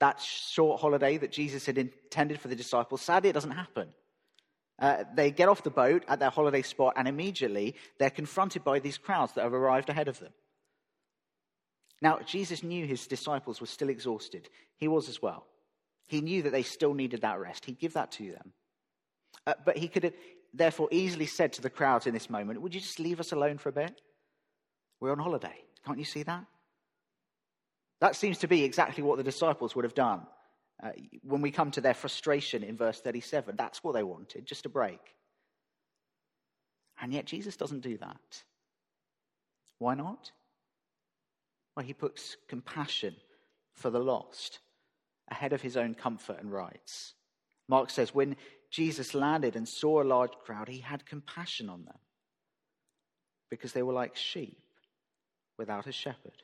That 0.00 0.20
short 0.20 0.80
holiday 0.80 1.18
that 1.18 1.32
Jesus 1.32 1.66
had 1.66 1.78
intended 1.78 2.40
for 2.40 2.48
the 2.48 2.56
disciples, 2.56 3.02
sadly, 3.02 3.30
it 3.30 3.34
doesn't 3.34 3.50
happen. 3.50 3.88
Uh, 4.78 5.04
they 5.14 5.30
get 5.30 5.48
off 5.48 5.62
the 5.62 5.70
boat 5.70 6.04
at 6.08 6.18
their 6.18 6.30
holiday 6.30 6.62
spot, 6.62 6.94
and 6.96 7.06
immediately 7.06 7.74
they're 7.98 8.10
confronted 8.10 8.64
by 8.64 8.78
these 8.78 8.96
crowds 8.96 9.34
that 9.34 9.44
have 9.44 9.52
arrived 9.52 9.90
ahead 9.90 10.08
of 10.08 10.18
them. 10.18 10.32
Now, 12.02 12.18
Jesus 12.24 12.62
knew 12.62 12.86
his 12.86 13.06
disciples 13.06 13.60
were 13.60 13.66
still 13.66 13.90
exhausted. 13.90 14.48
He 14.78 14.88
was 14.88 15.08
as 15.10 15.20
well. 15.20 15.46
He 16.06 16.22
knew 16.22 16.42
that 16.42 16.50
they 16.50 16.62
still 16.62 16.94
needed 16.94 17.20
that 17.20 17.38
rest. 17.38 17.66
He'd 17.66 17.78
give 17.78 17.92
that 17.92 18.10
to 18.12 18.32
them. 18.32 18.52
Uh, 19.46 19.54
but 19.64 19.76
he 19.76 19.86
could 19.86 20.04
have 20.04 20.14
therefore 20.54 20.88
easily 20.90 21.26
said 21.26 21.52
to 21.52 21.62
the 21.62 21.70
crowds 21.70 22.06
in 22.06 22.14
this 22.14 22.30
moment, 22.30 22.62
Would 22.62 22.74
you 22.74 22.80
just 22.80 22.98
leave 22.98 23.20
us 23.20 23.32
alone 23.32 23.58
for 23.58 23.68
a 23.68 23.72
bit? 23.72 24.00
We're 24.98 25.12
on 25.12 25.18
holiday. 25.18 25.54
Can't 25.84 25.98
you 25.98 26.04
see 26.04 26.22
that? 26.22 26.44
That 28.00 28.16
seems 28.16 28.38
to 28.38 28.48
be 28.48 28.64
exactly 28.64 29.02
what 29.02 29.18
the 29.18 29.24
disciples 29.24 29.76
would 29.76 29.84
have 29.84 29.94
done. 29.94 30.22
Uh, 30.82 30.92
when 31.22 31.42
we 31.42 31.50
come 31.50 31.70
to 31.72 31.80
their 31.80 31.94
frustration 31.94 32.62
in 32.62 32.76
verse 32.76 33.00
37, 33.00 33.54
that's 33.56 33.84
what 33.84 33.92
they 33.92 34.02
wanted, 34.02 34.46
just 34.46 34.66
a 34.66 34.70
break. 34.70 35.00
And 37.00 37.12
yet 37.12 37.26
Jesus 37.26 37.56
doesn't 37.56 37.80
do 37.80 37.98
that. 37.98 38.42
Why 39.78 39.94
not? 39.94 40.32
Well, 41.76 41.84
he 41.84 41.92
puts 41.92 42.36
compassion 42.48 43.16
for 43.74 43.90
the 43.90 44.00
lost 44.00 44.58
ahead 45.30 45.52
of 45.52 45.62
his 45.62 45.76
own 45.76 45.94
comfort 45.94 46.38
and 46.40 46.52
rights. 46.52 47.14
Mark 47.68 47.90
says, 47.90 48.14
when 48.14 48.36
Jesus 48.70 49.14
landed 49.14 49.56
and 49.56 49.68
saw 49.68 50.02
a 50.02 50.04
large 50.04 50.32
crowd, 50.44 50.68
he 50.68 50.80
had 50.80 51.06
compassion 51.06 51.68
on 51.68 51.84
them 51.84 51.98
because 53.50 53.72
they 53.72 53.82
were 53.82 53.92
like 53.92 54.16
sheep 54.16 54.58
without 55.58 55.86
a 55.86 55.92
shepherd. 55.92 56.42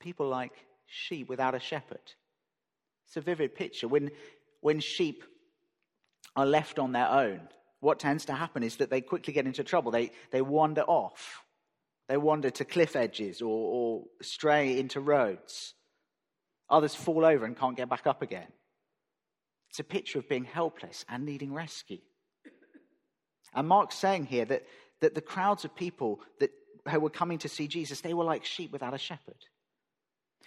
People 0.00 0.28
like 0.28 0.52
sheep 0.86 1.28
without 1.28 1.54
a 1.54 1.60
shepherd. 1.60 2.00
It's 3.06 3.16
a 3.16 3.20
vivid 3.20 3.54
picture. 3.54 3.86
When, 3.86 4.10
when 4.60 4.80
sheep 4.80 5.24
are 6.34 6.46
left 6.46 6.78
on 6.78 6.92
their 6.92 7.08
own, 7.08 7.40
what 7.80 7.98
tends 7.98 8.26
to 8.26 8.32
happen 8.32 8.62
is 8.62 8.76
that 8.76 8.90
they 8.90 9.00
quickly 9.00 9.32
get 9.32 9.46
into 9.46 9.64
trouble. 9.64 9.90
They, 9.90 10.12
they 10.32 10.42
wander 10.42 10.82
off. 10.82 11.42
They 12.08 12.16
wander 12.16 12.50
to 12.50 12.64
cliff 12.64 12.96
edges 12.96 13.40
or, 13.40 13.48
or 13.48 14.04
stray 14.22 14.78
into 14.78 15.00
roads. 15.00 15.74
Others 16.68 16.94
fall 16.94 17.24
over 17.24 17.44
and 17.44 17.56
can't 17.56 17.76
get 17.76 17.88
back 17.88 18.06
up 18.06 18.22
again. 18.22 18.48
It's 19.70 19.78
a 19.78 19.84
picture 19.84 20.18
of 20.18 20.28
being 20.28 20.44
helpless 20.44 21.04
and 21.08 21.24
needing 21.24 21.52
rescue. 21.54 21.98
And 23.54 23.68
Mark's 23.68 23.96
saying 23.96 24.26
here 24.26 24.44
that, 24.44 24.64
that 25.00 25.14
the 25.14 25.20
crowds 25.20 25.64
of 25.64 25.74
people 25.74 26.20
that 26.38 26.50
who 26.88 27.00
were 27.00 27.10
coming 27.10 27.38
to 27.38 27.48
see 27.48 27.68
Jesus, 27.68 28.00
they 28.00 28.14
were 28.14 28.24
like 28.24 28.44
sheep 28.44 28.72
without 28.72 28.94
a 28.94 28.98
shepherd. 28.98 29.44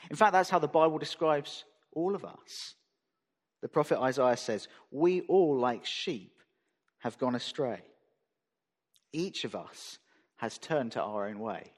In 0.10 0.16
fact, 0.16 0.34
that's 0.34 0.50
how 0.50 0.60
the 0.60 0.68
Bible 0.68 0.98
describes 0.98 1.66
all 1.94 2.16
of 2.16 2.26
us. 2.26 2.76
The 3.62 3.70
prophet 3.70 4.00
Isaiah 4.00 4.38
says, 4.38 4.68
We 4.92 5.22
all, 5.22 5.58
like 5.58 5.86
sheep, 5.86 6.42
have 7.00 7.18
gone 7.18 7.36
astray. 7.36 7.82
Each 9.12 9.46
of 9.46 9.56
us 9.56 10.00
has 10.38 10.58
turned 10.58 10.94
to 10.94 11.02
our 11.02 11.28
own 11.28 11.40
way. 11.40 11.74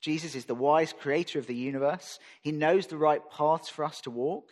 Jesus 0.00 0.34
is 0.34 0.44
the 0.44 0.54
wise 0.54 0.92
creator 0.92 1.38
of 1.38 1.46
the 1.46 1.54
universe. 1.54 2.18
He 2.42 2.52
knows 2.52 2.86
the 2.86 2.96
right 2.96 3.22
paths 3.30 3.68
for 3.68 3.84
us 3.84 4.00
to 4.02 4.10
walk, 4.10 4.50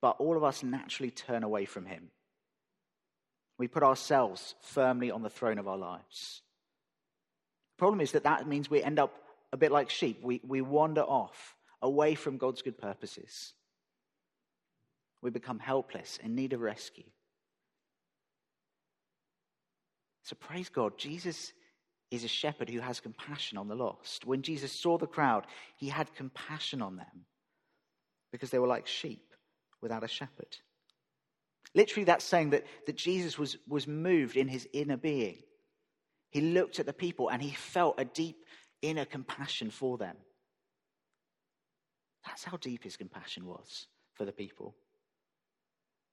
but 0.00 0.16
all 0.18 0.36
of 0.36 0.44
us 0.44 0.62
naturally 0.62 1.10
turn 1.10 1.42
away 1.42 1.64
from 1.64 1.86
him. 1.86 2.10
We 3.58 3.68
put 3.68 3.82
ourselves 3.82 4.54
firmly 4.60 5.10
on 5.10 5.22
the 5.22 5.30
throne 5.30 5.58
of 5.58 5.68
our 5.68 5.76
lives. 5.76 6.42
The 7.76 7.78
Problem 7.78 8.00
is 8.00 8.12
that 8.12 8.24
that 8.24 8.48
means 8.48 8.70
we 8.70 8.82
end 8.82 8.98
up 8.98 9.12
a 9.52 9.56
bit 9.56 9.72
like 9.72 9.90
sheep. 9.90 10.20
We, 10.22 10.40
we 10.46 10.60
wander 10.60 11.02
off 11.02 11.56
away 11.80 12.14
from 12.14 12.38
God's 12.38 12.62
good 12.62 12.78
purposes. 12.78 13.52
We 15.20 15.30
become 15.30 15.58
helpless, 15.58 16.18
in 16.22 16.34
need 16.34 16.52
of 16.52 16.60
rescue. 16.60 17.04
So 20.24 20.36
praise 20.38 20.68
God, 20.68 20.98
Jesus 20.98 21.52
is 22.10 22.24
a 22.24 22.28
shepherd 22.28 22.68
who 22.68 22.80
has 22.80 23.00
compassion 23.00 23.58
on 23.58 23.68
the 23.68 23.74
lost. 23.74 24.26
When 24.26 24.42
Jesus 24.42 24.72
saw 24.72 24.98
the 24.98 25.06
crowd, 25.06 25.46
he 25.76 25.88
had 25.88 26.14
compassion 26.14 26.82
on 26.82 26.96
them 26.96 27.26
because 28.30 28.50
they 28.50 28.58
were 28.58 28.66
like 28.66 28.86
sheep 28.86 29.32
without 29.80 30.04
a 30.04 30.08
shepherd. 30.08 30.56
Literally, 31.74 32.04
that's 32.04 32.24
saying 32.24 32.50
that, 32.50 32.66
that 32.86 32.96
Jesus 32.96 33.38
was, 33.38 33.56
was 33.66 33.86
moved 33.86 34.36
in 34.36 34.46
his 34.46 34.68
inner 34.72 34.96
being 34.96 35.38
he 36.32 36.40
looked 36.40 36.80
at 36.80 36.86
the 36.86 36.94
people 36.94 37.28
and 37.28 37.42
he 37.42 37.50
felt 37.50 37.96
a 37.98 38.06
deep 38.06 38.46
inner 38.82 39.04
compassion 39.04 39.70
for 39.70 39.96
them. 39.96 40.16
That's 42.26 42.44
how 42.44 42.56
deep 42.56 42.84
his 42.84 42.96
compassion 42.96 43.46
was 43.46 43.86
for 44.14 44.24
the 44.24 44.32
people. 44.32 44.74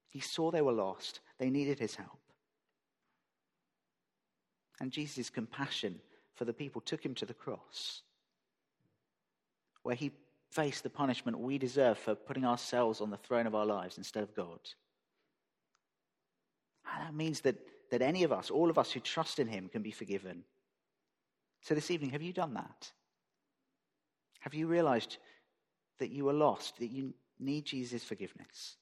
He 0.09 0.21
saw 0.21 0.49
they 0.49 0.61
were 0.61 0.71
lost, 0.71 1.19
they 1.37 1.49
needed 1.49 1.79
his 1.79 1.95
help. 1.95 2.19
And 4.79 4.91
Jesus' 4.91 5.29
compassion 5.29 5.99
for 6.35 6.45
the 6.45 6.53
people 6.53 6.81
took 6.81 7.03
him 7.03 7.13
to 7.15 7.25
the 7.25 7.33
cross, 7.33 8.01
where 9.83 9.95
he 9.95 10.11
faced 10.51 10.83
the 10.83 10.89
punishment 10.89 11.39
we 11.39 11.57
deserve 11.57 11.97
for 11.97 12.15
putting 12.15 12.45
ourselves 12.45 13.01
on 13.01 13.11
the 13.11 13.17
throne 13.17 13.45
of 13.45 13.53
our 13.53 13.65
lives 13.65 13.97
instead 13.97 14.23
of 14.23 14.33
God. 14.35 14.59
And 16.91 17.05
that 17.05 17.13
means 17.13 17.41
that 17.41 17.57
that 17.91 18.01
any 18.01 18.23
of 18.23 18.31
us, 18.31 18.49
all 18.49 18.69
of 18.69 18.77
us 18.77 18.91
who 18.91 18.99
trust 18.99 19.39
in 19.39 19.47
him, 19.47 19.69
can 19.69 19.81
be 19.81 19.91
forgiven. 19.91 20.43
So 21.61 21.75
this 21.75 21.91
evening, 21.91 22.11
have 22.11 22.21
you 22.21 22.33
done 22.33 22.53
that? 22.53 22.91
Have 24.39 24.53
you 24.53 24.67
realized 24.67 25.17
that 25.99 26.11
you 26.11 26.27
are 26.29 26.33
lost, 26.33 26.79
that 26.79 26.91
you 26.91 27.13
need 27.39 27.65
Jesus' 27.65 28.03
forgiveness? 28.03 28.77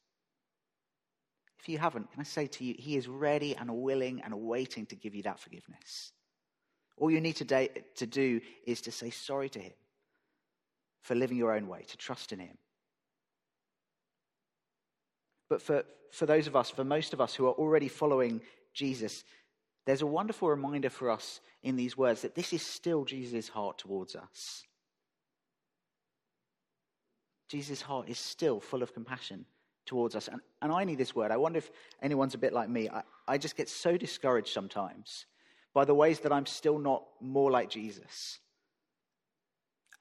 If 1.59 1.67
you 1.67 1.79
haven't, 1.79 2.11
can 2.11 2.21
I 2.21 2.23
say 2.23 2.47
to 2.47 2.63
you, 2.63 2.75
he 2.77 2.95
is 2.95 3.07
ready 3.07 3.55
and 3.55 3.69
willing 3.81 4.21
and 4.21 4.33
waiting 4.41 4.85
to 4.87 4.95
give 4.95 5.15
you 5.15 5.23
that 5.23 5.39
forgiveness. 5.39 6.11
All 6.97 7.11
you 7.11 7.21
need 7.21 7.35
to, 7.37 7.67
to 7.95 8.05
do 8.05 8.41
is 8.65 8.81
to 8.81 8.91
say 8.91 9.09
sorry 9.09 9.49
to 9.49 9.59
him 9.59 9.73
for 11.01 11.15
living 11.15 11.37
your 11.37 11.53
own 11.53 11.67
way, 11.67 11.83
to 11.87 11.97
trust 11.97 12.31
in 12.33 12.39
him. 12.39 12.57
But 15.49 15.61
for, 15.61 15.83
for 16.11 16.25
those 16.25 16.47
of 16.47 16.55
us, 16.55 16.69
for 16.69 16.83
most 16.83 17.13
of 17.13 17.21
us 17.21 17.33
who 17.33 17.47
are 17.47 17.53
already 17.53 17.87
following 17.87 18.41
Jesus, 18.73 19.23
there's 19.87 20.01
a 20.01 20.05
wonderful 20.05 20.49
reminder 20.49 20.89
for 20.89 21.09
us 21.09 21.39
in 21.63 21.77
these 21.77 21.97
words 21.97 22.21
that 22.23 22.35
this 22.35 22.51
is 22.51 22.61
still 22.61 23.05
Jesus' 23.05 23.47
heart 23.47 23.77
towards 23.77 24.17
us. 24.17 24.65
Jesus' 27.47 27.81
heart 27.81 28.09
is 28.09 28.19
still 28.19 28.59
full 28.59 28.83
of 28.83 28.93
compassion 28.93 29.45
towards 29.85 30.13
us. 30.13 30.27
And, 30.27 30.41
and 30.61 30.73
I 30.73 30.83
need 30.83 30.97
this 30.97 31.15
word. 31.15 31.31
I 31.31 31.37
wonder 31.37 31.59
if 31.59 31.71
anyone's 32.01 32.33
a 32.33 32.37
bit 32.37 32.51
like 32.51 32.67
me. 32.67 32.89
I, 32.89 33.01
I 33.29 33.37
just 33.37 33.55
get 33.55 33.69
so 33.69 33.95
discouraged 33.95 34.49
sometimes 34.49 35.25
by 35.73 35.85
the 35.85 35.95
ways 35.95 36.19
that 36.19 36.33
I'm 36.33 36.47
still 36.47 36.79
not 36.79 37.05
more 37.21 37.49
like 37.49 37.69
Jesus. 37.69 38.39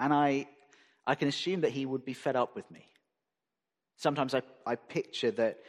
And 0.01 0.13
I, 0.13 0.49
I 1.07 1.15
can 1.15 1.29
assume 1.29 1.61
that 1.61 1.71
he 1.71 1.87
would 1.87 2.05
be 2.05 2.13
fed 2.13 2.35
up 2.35 2.57
with 2.57 2.69
me. 2.73 2.89
Sometimes 3.99 4.35
I, 4.35 4.43
I 4.67 4.75
picture 4.75 5.31
that, 5.31 5.61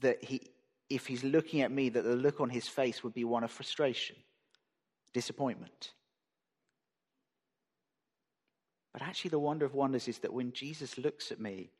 that 0.00 0.22
he, 0.22 0.50
if 0.90 1.06
he's 1.06 1.24
looking 1.24 1.62
at 1.62 1.72
me, 1.72 1.88
that 1.88 2.02
the 2.02 2.16
look 2.16 2.40
on 2.40 2.50
his 2.50 2.68
face 2.68 3.02
would 3.02 3.14
be 3.14 3.24
one 3.24 3.44
of 3.44 3.50
frustration, 3.50 4.16
disappointment. 5.12 5.92
But 8.92 9.02
actually, 9.02 9.30
the 9.30 9.38
wonder 9.38 9.64
of 9.64 9.74
wonders 9.74 10.06
is 10.06 10.18
that 10.18 10.32
when 10.32 10.52
Jesus 10.52 10.98
looks 10.98 11.32
at 11.32 11.40
me, 11.40 11.70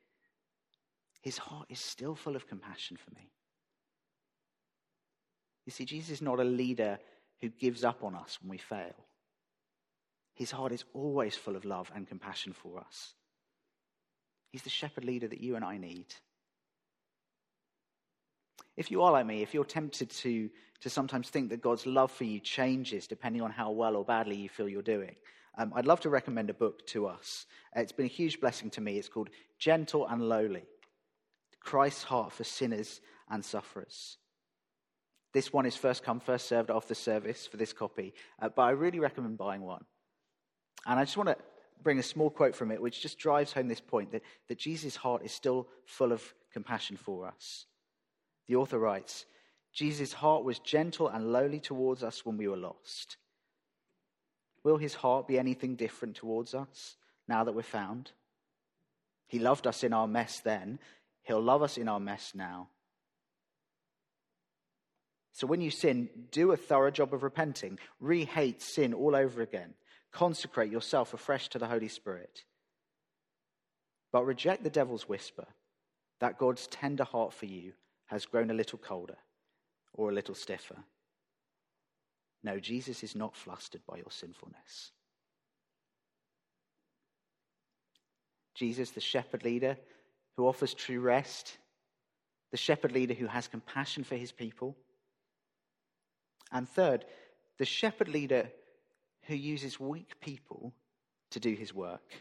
his 1.23 1.39
heart 1.39 1.67
is 1.71 1.79
still 1.79 2.15
full 2.15 2.37
of 2.37 2.49
compassion 2.49 2.97
for 2.97 3.11
me. 3.15 3.31
You 5.65 5.73
see, 5.73 5.85
Jesus 5.85 6.11
is 6.11 6.23
not 6.23 6.41
a 6.41 6.45
leader 6.45 6.99
who 7.41 7.49
gives 7.49 7.85
up 7.85 8.03
on 8.03 8.15
us 8.15 8.39
when 8.43 8.51
we 8.51 8.59
fail. 8.59 8.95
His 10.35 10.51
heart 10.51 10.73
is 10.73 10.85
always 10.93 11.37
full 11.37 11.57
of 11.57 11.65
love 11.65 11.91
and 11.95 12.09
compassion 12.09 12.53
for 12.53 12.81
us. 12.81 13.15
He's 14.51 14.63
the 14.63 14.71
shepherd 14.71 15.05
leader 15.05 15.29
that 15.29 15.41
you 15.41 15.57
and 15.57 15.65
I 15.65 15.79
need. 15.79 16.07
If 18.77 18.91
you 18.91 19.03
are 19.03 19.13
like 19.13 19.27
me, 19.27 19.43
if 19.43 19.55
you're 19.55 19.65
tempted 19.65 20.11
to, 20.11 20.51
to 20.81 20.91
sometimes 20.91 21.29
think 21.29 21.51
that 21.51 21.63
God's 21.63 21.87
love 21.87 22.11
for 22.11 22.25
you 22.25 22.41
changes 22.41 23.07
depending 23.07 23.43
on 23.43 23.51
how 23.51 23.71
well 23.71 23.97
or 23.97 24.05
badly 24.05 24.37
you 24.37 24.49
feel 24.49 24.69
you're 24.69 24.83
doing, 24.83 25.15
um, 25.57 25.73
I'd 25.75 25.87
love 25.87 26.01
to 26.01 26.11
recommend 26.11 26.51
a 26.51 26.55
book 26.55 26.87
to 26.89 27.07
us. 27.07 27.47
It's 27.77 27.93
been 27.93 28.07
a 28.07 28.09
huge 28.09 28.41
blessing 28.41 28.71
to 28.71 28.81
me. 28.81 28.99
It's 28.99 29.09
called 29.09 29.31
Gentle 29.59 30.07
and 30.07 30.29
Lowly 30.29 30.65
Christ's 31.61 32.05
Heart 32.05 32.33
for 32.33 32.45
Sinners 32.45 33.01
and 33.31 33.45
Sufferers. 33.45 34.19
This 35.33 35.53
one 35.53 35.67
is 35.67 35.77
first 35.77 36.05
come, 36.05 36.21
first 36.21 36.49
served 36.49 36.71
after 36.71 36.95
service 36.95 37.47
for 37.47 37.57
this 37.57 37.73
copy, 37.73 38.15
uh, 38.41 38.49
but 38.55 38.63
I 38.63 38.71
really 38.71 39.01
recommend 39.01 39.39
buying 39.39 39.63
one. 39.63 39.85
And 40.87 40.99
I 41.01 41.05
just 41.05 41.17
want 41.17 41.31
to 41.31 41.37
bring 41.83 41.99
a 41.99 42.03
small 42.03 42.31
quote 42.31 42.55
from 42.55 42.71
it, 42.71 42.81
which 42.81 43.01
just 43.01 43.19
drives 43.19 43.53
home 43.53 43.67
this 43.67 43.81
point 43.81 44.13
that, 44.13 44.23
that 44.49 44.59
Jesus' 44.59 44.95
heart 44.97 45.25
is 45.25 45.33
still 45.33 45.69
full 45.87 46.13
of 46.13 46.35
compassion 46.53 46.97
for 46.97 47.27
us. 47.27 47.67
The 48.47 48.57
author 48.57 48.79
writes 48.79 49.27
Jesus' 49.73 50.13
heart 50.13 50.45
was 50.45 50.59
gentle 50.61 51.09
and 51.09 51.33
lowly 51.33 51.59
towards 51.59 52.03
us 52.03 52.25
when 52.25 52.37
we 52.37 52.47
were 52.47 52.57
lost. 52.57 53.17
Will 54.63 54.77
his 54.77 54.95
heart 54.95 55.27
be 55.27 55.39
anything 55.39 55.75
different 55.75 56.17
towards 56.17 56.55
us 56.55 56.97
now 57.29 57.45
that 57.45 57.55
we're 57.55 57.63
found? 57.63 58.13
He 59.27 59.39
loved 59.39 59.67
us 59.67 59.83
in 59.83 59.93
our 59.93 60.07
mess 60.07 60.41
then. 60.41 60.79
He'll 61.23 61.43
love 61.43 61.63
us 61.63 61.77
in 61.77 61.89
our 61.89 62.01
mess 62.01 62.33
now. 62.35 62.69
So 65.33 65.49
when 65.49 65.61
you 65.61 65.71
sin, 65.71 66.09
do 66.31 66.53
a 66.53 66.57
thorough 66.57 66.93
job 66.93 67.13
of 67.13 67.25
repenting. 67.25 67.81
Re 67.99 68.25
hate 68.25 68.63
sin 68.63 68.95
all 68.95 69.17
over 69.17 69.43
again. 69.43 69.75
Consecrate 70.13 70.71
yourself 70.71 71.13
afresh 71.13 71.49
to 71.49 71.59
the 71.59 71.67
Holy 71.67 71.89
Spirit. 71.89 72.45
But 74.13 74.25
reject 74.25 74.63
the 74.63 74.71
devil's 74.71 75.09
whisper 75.09 75.47
that 76.21 76.39
God's 76.39 76.69
tender 76.69 77.03
heart 77.03 77.35
for 77.35 77.47
you 77.47 77.73
has 78.14 78.26
grown 78.26 78.49
a 78.49 78.54
little 78.54 78.78
colder 78.78 79.16
or 79.92 80.09
a 80.09 80.14
little 80.14 80.37
stiffer. 80.37 80.76
No, 82.44 82.61
Jesus 82.61 83.02
is 83.02 83.16
not 83.16 83.35
flustered 83.35 83.80
by 83.88 83.97
your 83.97 84.11
sinfulness. 84.11 84.92
Jesus, 88.54 88.92
the 88.92 89.00
shepherd 89.00 89.42
leader 89.42 89.76
who 90.37 90.47
offers 90.47 90.75
true 90.75 91.00
rest, 91.00 91.59
the 92.52 92.56
shepherd 92.56 92.92
leader 92.92 93.14
who 93.14 93.26
has 93.26 93.49
compassion 93.49 94.04
for 94.04 94.14
his 94.14 94.30
people. 94.30 94.76
And 96.52 96.68
third, 96.68 97.04
the 97.59 97.64
shepherd 97.64 98.09
leader 98.09 98.48
who 99.22 99.35
uses 99.35 99.81
weak 99.81 100.20
people 100.20 100.72
to 101.33 101.40
do 101.40 101.53
his 101.55 101.74
work. 101.74 102.12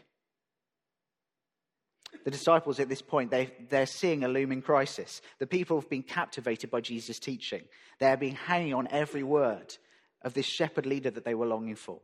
The 2.24 2.30
disciples 2.30 2.80
at 2.80 2.88
this 2.88 3.02
point, 3.02 3.30
they, 3.30 3.50
they're 3.68 3.86
seeing 3.86 4.24
a 4.24 4.28
looming 4.28 4.62
crisis. 4.62 5.20
The 5.38 5.46
people 5.46 5.78
have 5.78 5.90
been 5.90 6.02
captivated 6.02 6.70
by 6.70 6.80
Jesus' 6.80 7.18
teaching. 7.18 7.62
They're 7.98 8.16
being 8.16 8.36
hanging 8.36 8.74
on 8.74 8.88
every 8.90 9.22
word 9.22 9.76
of 10.22 10.34
this 10.34 10.46
shepherd 10.46 10.86
leader 10.86 11.10
that 11.10 11.24
they 11.24 11.34
were 11.34 11.46
longing 11.46 11.76
for. 11.76 12.00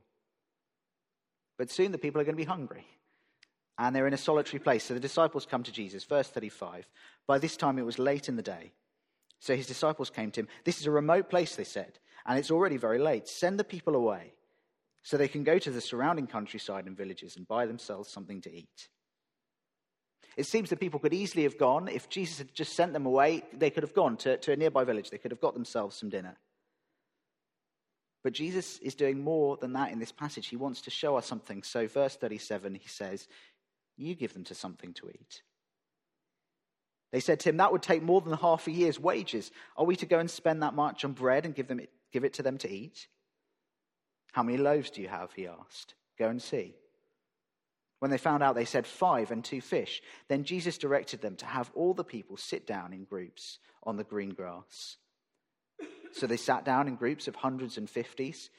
But 1.57 1.71
soon 1.71 1.93
the 1.93 1.99
people 1.99 2.21
are 2.21 2.25
going 2.25 2.37
to 2.37 2.43
be 2.43 2.45
hungry. 2.45 2.87
And 3.79 3.97
they're 3.97 4.07
in 4.07 4.15
a 4.15 4.19
solitary 4.19 4.61
place. 4.61 4.85
So 4.85 4.95
the 4.95 5.01
disciples 5.01 5.47
come 5.47 5.63
to 5.63 5.73
Jesus. 5.73 6.05
Verse 6.05 6.29
35. 6.29 6.87
By 7.27 7.39
this 7.39 7.57
time 7.57 7.79
it 7.79 7.87
was 7.87 7.99
late 7.99 8.29
in 8.29 8.37
the 8.37 8.43
day. 8.43 8.73
So 9.41 9.57
his 9.57 9.67
disciples 9.67 10.11
came 10.11 10.31
to 10.33 10.41
him. 10.41 10.49
This 10.65 10.81
is 10.81 10.87
a 10.87 10.91
remote 10.91 11.31
place, 11.31 11.57
they 11.57 11.65
said, 11.65 11.99
and 12.27 12.39
it's 12.39 12.51
already 12.51 12.77
very 12.77 12.99
late. 12.99 13.27
Send 13.27 13.59
the 13.59 13.65
people 13.65 13.97
away 13.97 14.35
so 15.03 15.17
they 15.17 15.29
can 15.29 15.45
go 15.45 15.59
to 15.59 15.71
the 15.71 15.81
surrounding 15.81 16.27
countryside 16.27 16.87
and 16.87 16.97
villages 16.97 17.37
and 17.37 17.49
buy 17.49 17.65
themselves 17.65 18.11
something 18.11 18.43
to 18.43 18.55
eat. 18.55 18.89
It 20.37 20.47
seems 20.47 20.71
that 20.71 20.81
people 20.81 21.01
could 21.01 21.15
easily 21.15 21.43
have 21.43 21.59
gone. 21.59 21.89
If 21.89 22.09
Jesus 22.09 22.39
had 22.39 22.55
just 22.55 22.75
sent 22.75 22.93
them 22.93 23.07
away, 23.07 23.43
they 23.53 23.71
could 23.71 23.83
have 23.83 23.95
gone 23.95 24.17
to, 24.19 24.37
to 24.39 24.53
a 24.53 24.57
nearby 24.57 24.85
village. 24.85 25.11
They 25.11 25.19
could 25.19 25.33
have 25.33 25.41
got 25.41 25.55
themselves 25.55 25.97
some 25.97 26.09
dinner. 26.09 26.37
But 28.23 28.35
Jesus 28.35 28.79
is 28.79 28.95
doing 28.95 29.23
more 29.23 29.57
than 29.57 29.73
that 29.73 29.93
in 29.93 29.99
this 29.99 30.13
passage. 30.13 30.47
He 30.47 30.57
wants 30.57 30.83
to 30.83 30.91
show 30.91 31.17
us 31.17 31.27
something. 31.27 31.63
So, 31.63 31.87
verse 31.87 32.17
37, 32.17 32.75
he 32.75 32.89
says, 32.89 33.27
You 33.97 34.15
give 34.15 34.35
them 34.35 34.45
to 34.45 34.55
something 34.55 34.93
to 34.95 35.09
eat. 35.09 35.43
They 37.13 37.21
said 37.21 37.41
to 37.41 37.49
him, 37.49 37.57
That 37.57 37.73
would 37.73 37.83
take 37.83 38.03
more 38.03 38.21
than 38.21 38.35
half 38.35 38.67
a 38.67 38.71
year's 38.71 39.01
wages. 39.01 39.51
Are 39.77 39.85
we 39.87 39.97
to 39.97 40.07
go 40.07 40.19
and 40.19 40.31
spend 40.31 40.63
that 40.63 40.75
much 40.75 41.05
on 41.05 41.13
bread 41.13 41.45
and 41.45 41.55
give, 41.55 41.67
them, 41.67 41.81
give 42.13 42.25
it 42.25 42.35
to 42.35 42.43
them 42.43 42.59
to 42.59 42.71
eat? 42.71 43.09
How 44.33 44.43
many 44.43 44.59
loaves 44.59 44.91
do 44.91 45.01
you 45.01 45.09
have? 45.09 45.33
He 45.33 45.47
asked. 45.47 45.95
Go 46.19 46.29
and 46.29 46.41
see. 46.41 46.77
When 48.01 48.11
they 48.11 48.19
found 48.19 48.43
out, 48.43 48.55
they 48.55 48.65
said, 48.65 48.87
Five 48.87 49.31
and 49.31 49.45
two 49.45 49.61
fish. 49.61 50.03
Then 50.29 50.45
Jesus 50.45 50.79
directed 50.79 51.21
them 51.21 51.37
to 51.37 51.47
have 51.47 51.71
all 51.75 51.95
the 51.95 52.05
people 52.05 52.37
sit 52.37 52.67
down 52.67 52.93
in 52.93 53.05
groups 53.05 53.59
on 53.85 53.97
the 53.97 54.05
green 54.05 54.31
grass. 54.31 54.97
So 56.13 56.27
they 56.27 56.37
sat 56.37 56.65
down 56.65 56.89
in 56.89 56.97
groups 56.97 57.29
of 57.29 57.37
hundreds 57.37 57.79
and 57.79 57.89
fifties, 57.89 58.51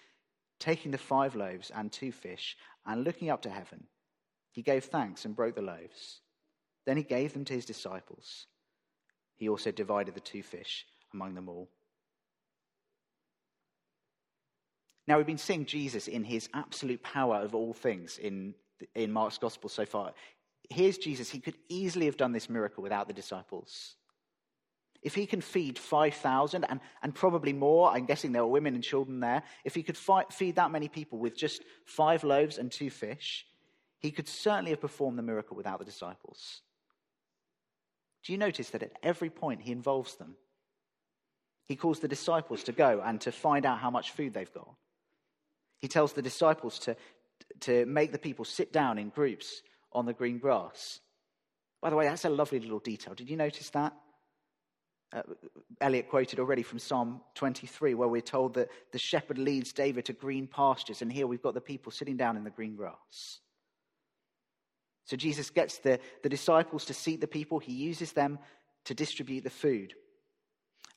taking 0.60 0.92
the 0.92 0.98
five 0.98 1.36
loaves 1.36 1.72
and 1.76 1.92
two 1.92 2.12
fish, 2.12 2.56
and 2.86 3.04
looking 3.04 3.30
up 3.30 3.42
to 3.42 3.50
heaven, 3.50 3.88
he 4.52 4.62
gave 4.62 4.86
thanks 4.86 5.26
and 5.26 5.36
broke 5.36 5.56
the 5.56 5.62
loaves. 5.62 6.22
Then 6.86 6.98
he 6.98 7.04
gave 7.04 7.34
them 7.34 7.46
to 7.46 7.54
his 7.54 7.66
disciples. 7.66 8.48
He 9.36 9.50
also 9.50 9.72
divided 9.72 10.14
the 10.14 10.20
two 10.20 10.44
fish 10.44 10.86
among 11.14 11.36
them 11.36 11.50
all. 11.50 11.70
Now, 15.08 15.18
we've 15.18 15.26
been 15.26 15.38
seeing 15.38 15.66
Jesus 15.66 16.08
in 16.08 16.24
his 16.24 16.48
absolute 16.54 17.02
power 17.02 17.38
of 17.38 17.56
all 17.56 17.74
things 17.74 18.18
in, 18.18 18.54
in 18.96 19.12
Mark's 19.12 19.38
gospel 19.38 19.70
so 19.70 19.86
far. 19.86 20.14
Here's 20.70 20.98
Jesus. 20.98 21.30
He 21.30 21.40
could 21.40 21.58
easily 21.70 22.06
have 22.06 22.18
done 22.18 22.32
this 22.32 22.50
miracle 22.50 22.84
without 22.84 23.08
the 23.08 23.14
disciples. 23.14 23.96
If 25.02 25.16
he 25.16 25.26
can 25.26 25.42
feed 25.42 25.80
5,000 25.80 26.64
and, 26.64 26.80
and 27.02 27.16
probably 27.16 27.54
more, 27.54 27.90
I'm 27.90 28.06
guessing 28.06 28.32
there 28.32 28.44
were 28.44 28.52
women 28.52 28.76
and 28.76 28.84
children 28.84 29.20
there, 29.20 29.44
if 29.66 29.74
he 29.74 29.82
could 29.82 29.98
fi- 29.98 30.26
feed 30.32 30.56
that 30.58 30.72
many 30.72 30.88
people 30.88 31.18
with 31.18 31.36
just 31.36 31.64
five 31.86 32.24
loaves 32.24 32.60
and 32.60 32.72
two 32.72 32.92
fish, 32.92 33.46
he 34.00 34.12
could 34.12 34.28
certainly 34.28 34.72
have 34.72 34.82
performed 34.82 35.18
the 35.18 35.24
miracle 35.24 35.58
without 35.58 35.80
the 35.80 35.86
disciples. 35.86 36.62
Do 38.24 38.32
you 38.32 38.38
notice 38.38 38.70
that 38.70 38.84
at 38.84 38.94
every 39.02 39.30
point 39.30 39.62
he 39.62 39.72
involves 39.72 40.16
them? 40.16 40.36
He 41.66 41.76
calls 41.76 42.00
the 42.00 42.08
disciples 42.08 42.64
to 42.64 42.72
go 42.72 43.02
and 43.04 43.20
to 43.22 43.32
find 43.32 43.66
out 43.66 43.80
how 43.80 43.90
much 43.90 44.12
food 44.12 44.34
they've 44.34 44.54
got. 44.54 44.76
He 45.80 45.88
tells 45.88 46.14
the 46.14 46.22
disciples 46.22 46.78
to, 46.80 46.96
to 47.62 47.86
make 47.86 48.12
the 48.12 48.20
people 48.20 48.46
sit 48.46 48.72
down 48.72 48.98
in 48.98 49.10
groups 49.10 49.62
on 49.92 50.06
the 50.06 50.14
green 50.14 50.38
grass. 50.38 51.00
By 51.82 51.90
the 51.90 51.96
way, 51.96 52.06
that's 52.06 52.26
a 52.26 52.30
lovely 52.30 52.60
little 52.60 52.80
detail. 52.80 53.14
Did 53.14 53.30
you 53.30 53.38
notice 53.38 53.70
that? 53.72 53.94
Uh, 55.14 55.24
Elliot 55.82 56.10
quoted 56.10 56.40
already 56.40 56.64
from 56.64 56.80
Psalm 56.80 57.22
23, 57.36 57.96
where 57.96 58.08
we're 58.08 58.22
told 58.22 58.54
that 58.54 58.70
the 58.94 59.00
shepherd 59.00 59.38
leads 59.38 59.74
David 59.74 60.06
to 60.06 60.14
green 60.14 60.48
pastures, 60.48 61.02
and 61.02 61.12
here 61.12 61.28
we've 61.28 61.42
got 61.42 61.54
the 61.54 61.62
people 61.62 61.92
sitting 61.92 62.16
down 62.16 62.38
in 62.38 62.44
the 62.44 62.50
green 62.50 62.76
grass. 62.76 63.40
So 65.06 65.18
Jesus 65.18 65.50
gets 65.50 65.80
the, 65.80 66.00
the 66.24 66.30
disciples 66.30 66.86
to 66.86 66.94
seat 66.94 67.20
the 67.20 67.28
people, 67.28 67.60
he 67.60 67.74
uses 67.74 68.14
them 68.14 68.40
to 68.86 68.94
distribute 68.94 69.44
the 69.44 69.50
food. 69.50 69.94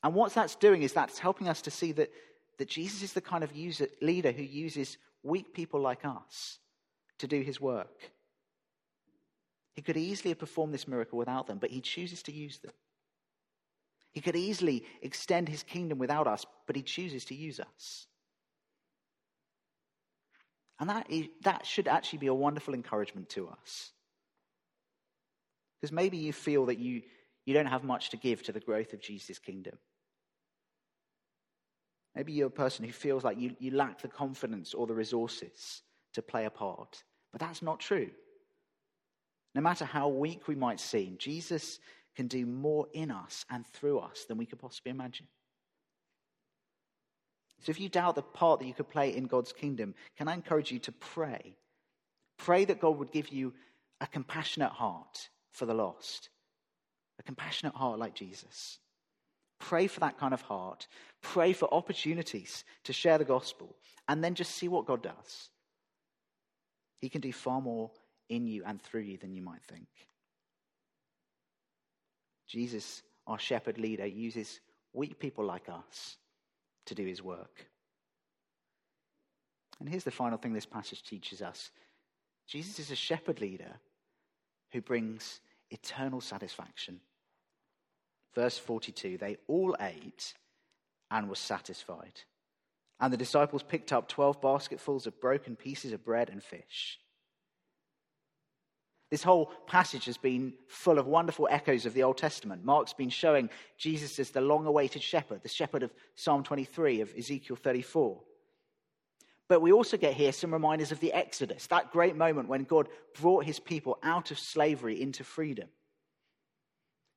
And 0.05 0.15
what 0.15 0.33
that's 0.35 0.55
doing 0.55 0.83
is 0.83 0.93
that's 0.93 1.19
helping 1.19 1.49
us 1.49 1.63
to 1.63 1.71
see 1.71 1.93
that, 1.93 2.13
that 2.59 2.69
Jesus 2.69 3.03
is 3.03 3.13
the 3.15 3.21
kind 3.21 3.43
of 3.43 3.57
user, 3.57 3.89
leader 4.01 4.31
who 4.31 4.43
uses 4.43 4.99
weak 5.25 5.55
people 5.55 5.81
like 5.81 6.05
us 6.05 6.59
to 7.19 7.27
do 7.27 7.41
his 7.41 7.61
work. 7.61 8.13
He 9.73 9.83
could 9.83 9.97
easily 9.97 10.31
have 10.31 10.39
performed 10.39 10.73
this 10.73 10.87
miracle 10.87 11.19
without 11.19 11.49
them, 11.49 11.59
but 11.59 11.71
he 11.71 11.81
chooses 11.81 12.23
to 12.25 12.33
use 12.33 12.59
them. 12.59 12.73
He 14.13 14.21
could 14.21 14.37
easily 14.37 14.85
extend 15.03 15.49
his 15.49 15.65
kingdom 15.65 15.99
without 15.99 16.29
us, 16.29 16.47
but 16.67 16.77
he 16.77 16.83
chooses 16.83 17.25
to 17.27 17.35
use 17.35 17.59
us. 17.59 18.07
And 20.79 20.89
that, 20.91 21.11
is, 21.11 21.27
that 21.43 21.67
should 21.67 21.89
actually 21.89 22.21
be 22.21 22.29
a 22.29 22.35
wonderful 22.35 22.75
encouragement 22.75 23.29
to 23.31 23.49
us. 23.49 23.91
Because 25.81 25.93
maybe 25.93 26.17
you 26.17 26.33
feel 26.33 26.67
that 26.67 26.79
you, 26.79 27.03
you 27.45 27.55
don't 27.55 27.67
have 27.67 27.83
much 27.83 28.11
to 28.11 28.17
give 28.17 28.43
to 28.45 28.53
the 28.53 28.61
growth 28.61 28.93
of 28.93 29.01
Jesus' 29.01 29.39
kingdom. 29.39 29.79
Maybe 32.14 32.33
you're 32.33 32.46
a 32.46 32.50
person 32.50 32.85
who 32.85 32.92
feels 32.92 33.24
like 33.24 33.38
you, 33.38 33.57
you 33.59 33.72
lack 33.72 34.00
the 34.00 34.09
confidence 34.09 34.72
or 34.72 34.87
the 34.87 34.94
resources 34.94 35.83
to 36.14 36.22
play 36.22 36.44
a 36.44 36.50
part. 36.50 37.03
But 37.33 37.40
that's 37.40 37.62
not 37.62 37.81
true. 37.81 38.11
No 39.55 39.61
matter 39.61 39.85
how 39.85 40.09
weak 40.09 40.46
we 40.48 40.55
might 40.55 40.81
seem, 40.81 41.16
Jesus 41.18 41.81
can 42.16 42.27
do 42.29 42.46
more 42.46 42.87
in 42.92 43.11
us 43.11 43.44
and 43.50 43.66
through 43.66 43.98
us 43.98 44.24
than 44.24 44.38
we 44.38 44.46
could 44.46 44.61
possibly 44.61 44.90
imagine. 44.90 45.27
So 47.61 47.70
if 47.70 47.81
you 47.81 47.88
doubt 47.88 48.14
the 48.14 48.22
part 48.22 48.61
that 48.61 48.66
you 48.66 48.74
could 48.74 48.90
play 48.90 49.16
in 49.16 49.24
God's 49.24 49.53
kingdom, 49.53 49.94
can 50.16 50.29
I 50.29 50.35
encourage 50.35 50.70
you 50.70 50.79
to 50.81 50.92
pray? 50.92 51.57
Pray 52.37 52.64
that 52.66 52.81
God 52.81 52.98
would 52.98 53.11
give 53.11 53.31
you 53.31 53.55
a 54.00 54.07
compassionate 54.07 54.72
heart 54.72 55.31
for 55.50 55.66
the 55.66 55.74
lost, 55.74 56.29
a 57.18 57.22
compassionate 57.22 57.74
heart 57.74 57.98
like 57.98 58.14
Jesus. 58.14 58.79
Pray 59.59 59.87
for 59.87 60.01
that 60.01 60.19
kind 60.19 60.35
of 60.35 60.43
heart. 60.43 60.87
Pray 61.23 61.53
for 61.53 61.73
opportunities 61.73 62.64
to 62.85 62.93
share 62.93 63.19
the 63.19 63.25
gospel, 63.25 63.77
and 64.09 64.23
then 64.23 64.35
just 64.35 64.53
see 64.53 64.69
what 64.69 64.87
God 64.87 65.03
does. 65.03 65.51
He 67.01 67.09
can 67.09 67.21
do 67.21 67.33
far 67.33 67.61
more 67.61 67.90
in 68.29 68.47
you 68.47 68.62
and 68.67 68.81
through 68.81 69.03
you 69.03 69.19
than 69.19 69.33
you 69.33 69.43
might 69.43 69.62
think. 69.62 69.88
Jesus, 72.47 73.03
our 73.27 73.38
shepherd 73.38 73.79
leader, 73.79 74.07
uses 74.07 74.61
weak 74.93 75.19
people 75.19 75.45
like 75.45 75.69
us 75.69 76.17
to 76.87 76.95
do 76.95 77.05
his 77.05 77.23
work. 77.23 77.67
And 79.81 79.88
here's 79.88 80.05
the 80.05 80.11
final 80.11 80.38
thing 80.38 80.53
this 80.53 80.67
passage 80.67 81.03
teaches 81.03 81.43
us 81.43 81.71
Jesus 82.47 82.79
is 82.79 82.90
a 82.90 82.97
shepherd 82.97 83.40
leader 83.40 83.81
who 84.73 84.81
brings 84.81 85.40
eternal 85.71 86.21
satisfaction. 86.21 87.01
Verse 88.35 88.59
42 88.59 89.18
they 89.18 89.37
all 89.47 89.77
ate 89.81 90.35
and 91.11 91.29
were 91.29 91.35
satisfied. 91.35 92.20
And 93.01 93.12
the 93.12 93.18
disciples 93.18 93.62
picked 93.62 93.92
up 93.92 94.09
12 94.09 94.40
basketfuls 94.40 95.07
of 95.07 95.20
broken 95.20 95.57
pieces 95.57 95.92
of 95.92 96.05
bread 96.05 96.31
and 96.31 96.42
fish. 96.42 96.99
This 99.11 99.23
whole 99.23 99.53
passage 99.66 100.07
has 100.07 100.16
been 100.16 100.55
full 100.66 100.99
of 100.99 101.07
wonderful 101.07 101.47
echoes 101.51 101.87
of 101.87 101.94
the 101.94 102.03
Old 102.03 102.18
Testament. 102.18 102.64
Mark's 102.64 102.92
been 102.92 103.11
showing 103.11 103.49
Jesus 103.79 104.18
as 104.18 104.31
the 104.31 104.40
long 104.40 104.66
awaited 104.66 105.03
shepherd, 105.03 105.42
the 105.42 105.49
shepherd 105.49 105.83
of 105.83 105.92
Psalm 106.16 106.42
23, 106.42 107.01
of 107.01 107.14
Ezekiel 107.16 107.57
34. 107.57 108.20
But 109.49 109.61
we 109.61 109.73
also 109.73 109.97
get 109.97 110.14
here 110.14 110.33
some 110.33 110.53
reminders 110.53 110.90
of 110.90 111.01
the 111.01 111.12
Exodus, 111.12 111.66
that 111.68 111.92
great 111.92 112.16
moment 112.16 112.49
when 112.49 112.64
God 112.64 112.88
brought 113.20 113.44
his 113.44 113.61
people 113.61 113.99
out 114.03 114.31
of 114.31 114.38
slavery 114.38 115.01
into 115.01 115.23
freedom. 115.23 115.68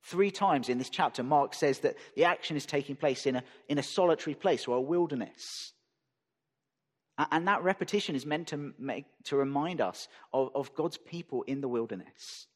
Three 0.07 0.31
times 0.31 0.69
in 0.69 0.77
this 0.77 0.89
chapter, 0.89 1.21
Mark 1.21 1.53
says 1.53 1.79
that 1.79 1.97
the 2.15 2.23
action 2.23 2.55
is 2.55 2.65
taking 2.65 2.95
place 2.95 3.25
in 3.25 3.35
a, 3.35 3.43
in 3.67 3.77
a 3.77 3.83
solitary 3.83 4.35
place 4.35 4.65
or 4.65 4.77
a 4.77 4.81
wilderness. 4.81 5.73
And 7.17 7.45
that 7.49 7.61
repetition 7.61 8.15
is 8.15 8.25
meant 8.25 8.47
to, 8.49 8.73
make, 8.79 9.05
to 9.25 9.35
remind 9.35 9.81
us 9.81 10.07
of, 10.31 10.51
of 10.55 10.73
God's 10.75 10.97
people 10.97 11.41
in 11.43 11.59
the 11.59 11.67
wilderness, 11.67 12.47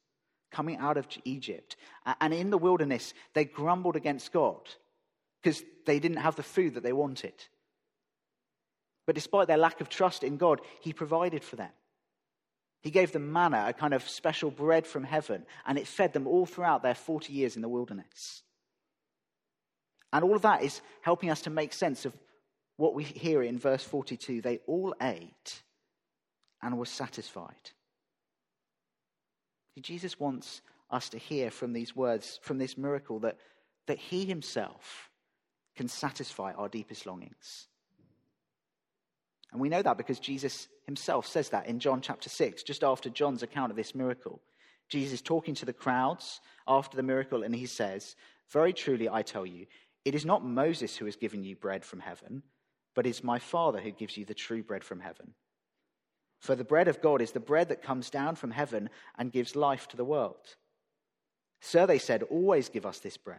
coming 0.50 0.78
out 0.78 0.96
of 0.96 1.06
Egypt. 1.26 1.76
And 2.22 2.32
in 2.32 2.48
the 2.48 2.56
wilderness, 2.56 3.12
they 3.34 3.44
grumbled 3.44 3.96
against 3.96 4.32
God 4.32 4.60
because 5.42 5.62
they 5.84 5.98
didn't 5.98 6.18
have 6.18 6.36
the 6.36 6.42
food 6.42 6.74
that 6.74 6.82
they 6.82 6.94
wanted. 6.94 7.34
But 9.04 9.14
despite 9.14 9.48
their 9.48 9.58
lack 9.58 9.82
of 9.82 9.90
trust 9.90 10.24
in 10.24 10.38
God, 10.38 10.62
He 10.80 10.94
provided 10.94 11.44
for 11.44 11.56
them. 11.56 11.72
He 12.82 12.90
gave 12.90 13.12
them 13.12 13.32
manna, 13.32 13.64
a 13.68 13.72
kind 13.72 13.94
of 13.94 14.08
special 14.08 14.50
bread 14.50 14.86
from 14.86 15.04
heaven, 15.04 15.46
and 15.66 15.78
it 15.78 15.86
fed 15.86 16.12
them 16.12 16.26
all 16.26 16.46
throughout 16.46 16.82
their 16.82 16.96
40 16.96 17.32
years 17.32 17.54
in 17.54 17.62
the 17.62 17.68
wilderness. 17.68 18.42
And 20.12 20.24
all 20.24 20.34
of 20.34 20.42
that 20.42 20.62
is 20.62 20.82
helping 21.00 21.30
us 21.30 21.42
to 21.42 21.50
make 21.50 21.72
sense 21.72 22.04
of 22.04 22.12
what 22.76 22.94
we 22.94 23.04
hear 23.04 23.42
in 23.42 23.58
verse 23.58 23.84
42 23.84 24.42
they 24.42 24.58
all 24.66 24.94
ate 25.00 25.62
and 26.60 26.76
were 26.76 26.86
satisfied. 26.86 27.70
Jesus 29.80 30.20
wants 30.20 30.60
us 30.90 31.08
to 31.10 31.18
hear 31.18 31.50
from 31.50 31.72
these 31.72 31.96
words, 31.96 32.38
from 32.42 32.58
this 32.58 32.76
miracle, 32.76 33.20
that, 33.20 33.38
that 33.86 33.98
He 33.98 34.26
Himself 34.26 35.10
can 35.76 35.88
satisfy 35.88 36.52
our 36.52 36.68
deepest 36.68 37.06
longings. 37.06 37.68
And 39.50 39.60
we 39.60 39.70
know 39.70 39.82
that 39.82 39.96
because 39.96 40.18
Jesus 40.18 40.68
Himself 40.86 41.26
says 41.26 41.50
that 41.50 41.66
in 41.66 41.78
John 41.78 42.00
chapter 42.00 42.28
6, 42.28 42.62
just 42.62 42.82
after 42.82 43.08
John's 43.08 43.42
account 43.42 43.70
of 43.70 43.76
this 43.76 43.94
miracle. 43.94 44.40
Jesus 44.88 45.22
talking 45.22 45.54
to 45.54 45.64
the 45.64 45.72
crowds 45.72 46.40
after 46.66 46.96
the 46.96 47.02
miracle, 47.02 47.42
and 47.42 47.54
He 47.54 47.66
says, 47.66 48.16
Very 48.50 48.72
truly, 48.72 49.08
I 49.08 49.22
tell 49.22 49.46
you, 49.46 49.66
it 50.04 50.14
is 50.14 50.26
not 50.26 50.44
Moses 50.44 50.96
who 50.96 51.04
has 51.04 51.16
given 51.16 51.44
you 51.44 51.56
bread 51.56 51.84
from 51.84 52.00
heaven 52.00 52.42
but 52.94 53.06
it's 53.06 53.24
my 53.24 53.38
Father 53.38 53.80
who 53.80 53.90
gives 53.90 54.16
you 54.16 54.24
the 54.24 54.34
true 54.34 54.62
bread 54.62 54.84
from 54.84 55.00
heaven. 55.00 55.34
For 56.40 56.54
the 56.54 56.64
bread 56.64 56.88
of 56.88 57.00
God 57.00 57.22
is 57.22 57.32
the 57.32 57.40
bread 57.40 57.68
that 57.68 57.82
comes 57.82 58.10
down 58.10 58.34
from 58.34 58.50
heaven 58.50 58.90
and 59.16 59.32
gives 59.32 59.56
life 59.56 59.88
to 59.88 59.96
the 59.96 60.04
world. 60.04 60.56
Sir, 61.60 61.86
they 61.86 61.98
said, 61.98 62.24
always 62.24 62.68
give 62.68 62.84
us 62.84 62.98
this 62.98 63.16
bread. 63.16 63.38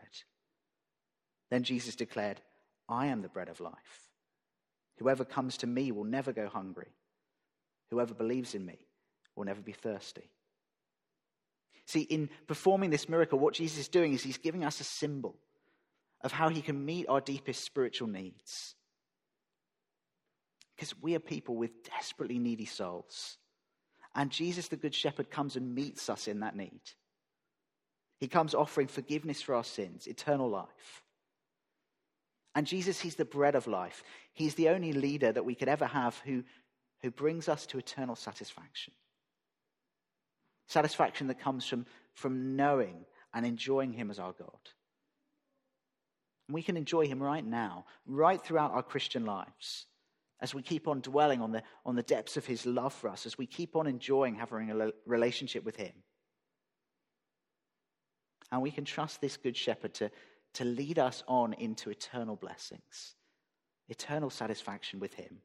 Then 1.52 1.64
Jesus 1.64 1.96
declared, 1.96 2.42
I 2.88 3.08
am 3.08 3.22
the 3.22 3.30
bread 3.30 3.50
of 3.50 3.60
life. 3.60 4.10
Whoever 5.00 5.26
comes 5.26 5.58
to 5.58 5.68
me 5.68 5.92
will 5.92 6.06
never 6.06 6.32
go 6.32 6.48
hungry. 6.48 6.94
Whoever 7.92 8.14
believes 8.14 8.56
in 8.56 8.66
me 8.66 8.80
will 9.36 9.46
never 9.46 9.62
be 9.62 9.72
thirsty. 9.72 10.30
See, 11.86 12.02
in 12.02 12.30
performing 12.48 12.90
this 12.90 13.10
miracle, 13.10 13.40
what 13.40 13.54
Jesus 13.54 13.80
is 13.80 13.88
doing 13.88 14.14
is 14.14 14.24
he's 14.24 14.38
giving 14.38 14.64
us 14.64 14.80
a 14.80 14.86
symbol 14.86 15.36
of 16.22 16.32
how 16.32 16.50
he 16.50 16.62
can 16.62 16.86
meet 16.86 17.08
our 17.10 17.20
deepest 17.20 17.64
spiritual 17.64 18.08
needs. 18.08 18.76
Because 20.76 21.00
we 21.02 21.16
are 21.16 21.20
people 21.20 21.56
with 21.56 21.84
desperately 21.84 22.40
needy 22.40 22.66
souls. 22.66 23.38
And 24.16 24.32
Jesus, 24.32 24.68
the 24.68 24.78
Good 24.78 24.96
Shepherd, 24.96 25.30
comes 25.30 25.56
and 25.56 25.76
meets 25.76 26.10
us 26.10 26.28
in 26.28 26.40
that 26.40 26.56
need. 26.56 26.82
He 28.20 28.28
comes 28.28 28.56
offering 28.56 28.88
forgiveness 28.88 29.42
for 29.42 29.56
our 29.56 29.64
sins, 29.64 30.08
eternal 30.08 30.50
life. 30.50 31.04
And 32.56 32.66
Jesus, 32.68 33.00
He's 33.02 33.16
the 33.16 33.26
bread 33.26 33.56
of 33.56 33.68
life. 33.68 34.04
He's 34.32 34.56
the 34.56 34.70
only 34.70 34.94
leader 34.94 35.32
that 35.32 35.46
we 35.46 35.56
could 35.56 35.68
ever 35.68 35.86
have 35.86 36.18
who, 36.20 36.44
who 37.04 37.12
brings 37.12 37.48
us 37.48 37.68
to 37.68 37.78
eternal 37.78 38.16
satisfaction. 38.16 38.94
Satisfaction 40.68 41.28
that 41.28 41.40
comes 41.40 41.68
from, 41.68 41.86
from 42.16 42.56
knowing 42.56 43.06
and 43.34 43.46
enjoying 43.46 43.94
Him 43.94 44.10
as 44.10 44.18
our 44.18 44.32
God. 44.32 44.50
And 46.48 46.56
we 46.56 46.64
can 46.64 46.78
enjoy 46.78 47.06
Him 47.06 47.22
right 47.22 47.46
now, 47.46 47.86
right 48.08 48.44
throughout 48.44 48.72
our 48.72 48.82
Christian 48.82 49.26
lives 49.26 49.86
as 50.44 50.54
we 50.54 50.62
keep 50.62 50.90
on 50.90 51.00
dwelling 51.00 51.42
on 51.42 51.54
the, 51.54 51.64
on 51.86 51.96
the 51.96 52.04
depths 52.04 52.36
of 52.36 52.46
his 52.46 52.66
love 52.66 52.94
for 52.94 53.08
us, 53.08 53.26
as 53.26 53.38
we 53.38 53.46
keep 53.46 53.78
on 53.78 53.88
enjoying 53.88 54.36
having 54.36 54.70
a 54.70 54.92
relationship 55.06 55.64
with 55.64 55.78
him. 55.78 55.94
And 58.52 58.62
we 58.62 58.70
can 58.70 58.84
trust 58.84 59.22
this 59.22 59.38
good 59.38 59.56
shepherd 59.56 59.94
to, 59.96 60.12
to 60.56 60.66
lead 60.66 61.00
us 61.00 61.24
on 61.30 61.54
into 61.54 61.90
eternal 61.90 62.36
blessings, 62.36 63.16
eternal 63.88 64.30
satisfaction 64.30 65.00
with 65.00 65.14
him. 65.14 65.38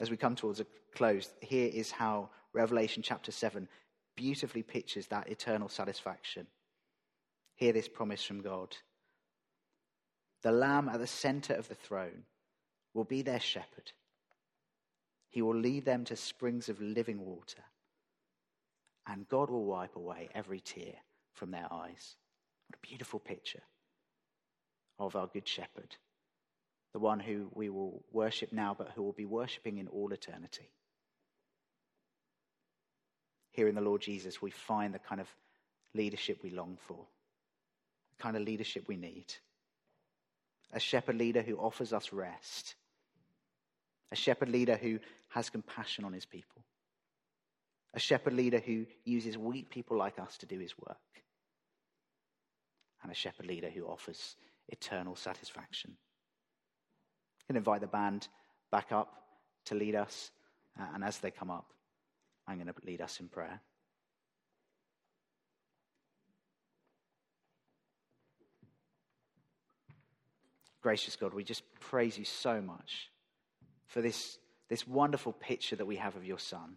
As 0.00 0.10
we 0.10 0.16
come 0.16 0.34
towards 0.34 0.60
a 0.60 0.66
close, 0.94 1.32
here 1.40 1.70
is 1.72 1.90
how 1.90 2.30
Revelation 2.52 3.02
chapter 3.02 3.32
7 3.32 3.68
beautifully 4.16 4.62
pictures 4.62 5.06
that 5.08 5.28
eternal 5.28 5.68
satisfaction. 5.68 6.46
Hear 7.56 7.72
this 7.72 7.88
promise 7.88 8.22
from 8.22 8.42
God. 8.42 8.76
The 10.42 10.52
Lamb 10.52 10.88
at 10.88 11.00
the 11.00 11.06
center 11.06 11.54
of 11.54 11.68
the 11.68 11.74
throne 11.74 12.24
will 12.92 13.04
be 13.04 13.22
their 13.22 13.40
shepherd. 13.40 13.92
He 15.30 15.42
will 15.42 15.56
lead 15.56 15.84
them 15.84 16.04
to 16.04 16.16
springs 16.16 16.68
of 16.68 16.80
living 16.80 17.24
water, 17.24 17.62
and 19.06 19.28
God 19.28 19.50
will 19.50 19.64
wipe 19.64 19.96
away 19.96 20.28
every 20.34 20.60
tear 20.60 20.94
from 21.32 21.50
their 21.50 21.66
eyes. 21.72 22.16
What 22.68 22.78
a 22.78 22.86
beautiful 22.86 23.18
picture 23.18 23.62
of 24.98 25.16
our 25.16 25.26
Good 25.26 25.48
Shepherd, 25.48 25.96
the 26.94 26.98
one 27.00 27.20
who 27.20 27.48
we 27.52 27.68
will 27.68 28.02
worship 28.12 28.52
now, 28.52 28.74
but 28.76 28.92
who 28.94 29.02
will 29.02 29.12
be 29.12 29.26
worshipping 29.26 29.76
in 29.78 29.88
all 29.88 30.12
eternity. 30.12 30.70
Here 33.50 33.68
in 33.68 33.74
the 33.74 33.80
Lord 33.80 34.00
Jesus, 34.00 34.40
we 34.40 34.50
find 34.50 34.94
the 34.94 35.00
kind 35.00 35.20
of 35.20 35.28
leadership 35.92 36.38
we 36.42 36.50
long 36.50 36.78
for, 36.86 37.04
the 38.16 38.22
kind 38.22 38.36
of 38.36 38.42
leadership 38.42 38.84
we 38.88 38.96
need. 38.96 39.26
A 40.72 40.80
shepherd 40.80 41.16
leader 41.16 41.42
who 41.42 41.56
offers 41.56 41.92
us 41.92 42.12
rest 42.12 42.76
a 44.12 44.16
shepherd 44.16 44.48
leader 44.48 44.76
who 44.76 45.00
has 45.30 45.50
compassion 45.50 46.04
on 46.04 46.12
his 46.12 46.24
people, 46.24 46.62
a 47.94 47.98
shepherd 47.98 48.32
leader 48.32 48.60
who 48.60 48.86
uses 49.04 49.36
weak 49.36 49.68
people 49.70 49.96
like 49.96 50.20
us 50.20 50.38
to 50.38 50.46
do 50.46 50.60
his 50.60 50.78
work, 50.78 50.96
and 53.02 53.10
a 53.10 53.14
shepherd 53.14 53.46
leader 53.46 53.68
who 53.68 53.84
offers 53.84 54.36
eternal 54.68 55.16
satisfaction. 55.16 55.96
I'm 57.48 57.54
going 57.54 57.62
to 57.62 57.70
invite 57.70 57.80
the 57.82 57.86
band 57.86 58.28
back 58.70 58.90
up 58.90 59.12
to 59.66 59.74
lead 59.74 59.94
us. 59.94 60.30
Uh, 60.78 60.86
and 60.94 61.04
as 61.04 61.18
they 61.18 61.30
come 61.30 61.50
up, 61.50 61.66
I'm 62.48 62.56
going 62.56 62.68
to 62.68 62.74
lead 62.86 63.02
us 63.02 63.20
in 63.20 63.28
prayer. 63.28 63.60
Gracious 70.82 71.16
God, 71.16 71.34
we 71.34 71.44
just 71.44 71.62
praise 71.80 72.18
you 72.18 72.24
so 72.24 72.60
much 72.60 73.10
for 73.86 74.00
this, 74.00 74.38
this 74.68 74.86
wonderful 74.86 75.32
picture 75.32 75.76
that 75.76 75.86
we 75.86 75.96
have 75.96 76.16
of 76.16 76.24
your 76.24 76.38
Son. 76.38 76.76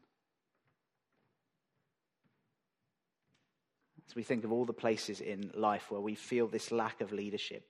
As 4.08 4.16
we 4.16 4.24
think 4.24 4.46
of 4.46 4.52
all 4.52 4.64
the 4.64 4.72
places 4.72 5.20
in 5.20 5.52
life 5.54 5.92
where 5.92 6.00
we 6.00 6.16
feel 6.16 6.48
this 6.48 6.72
lack 6.72 7.02
of 7.02 7.12
leadership, 7.12 7.68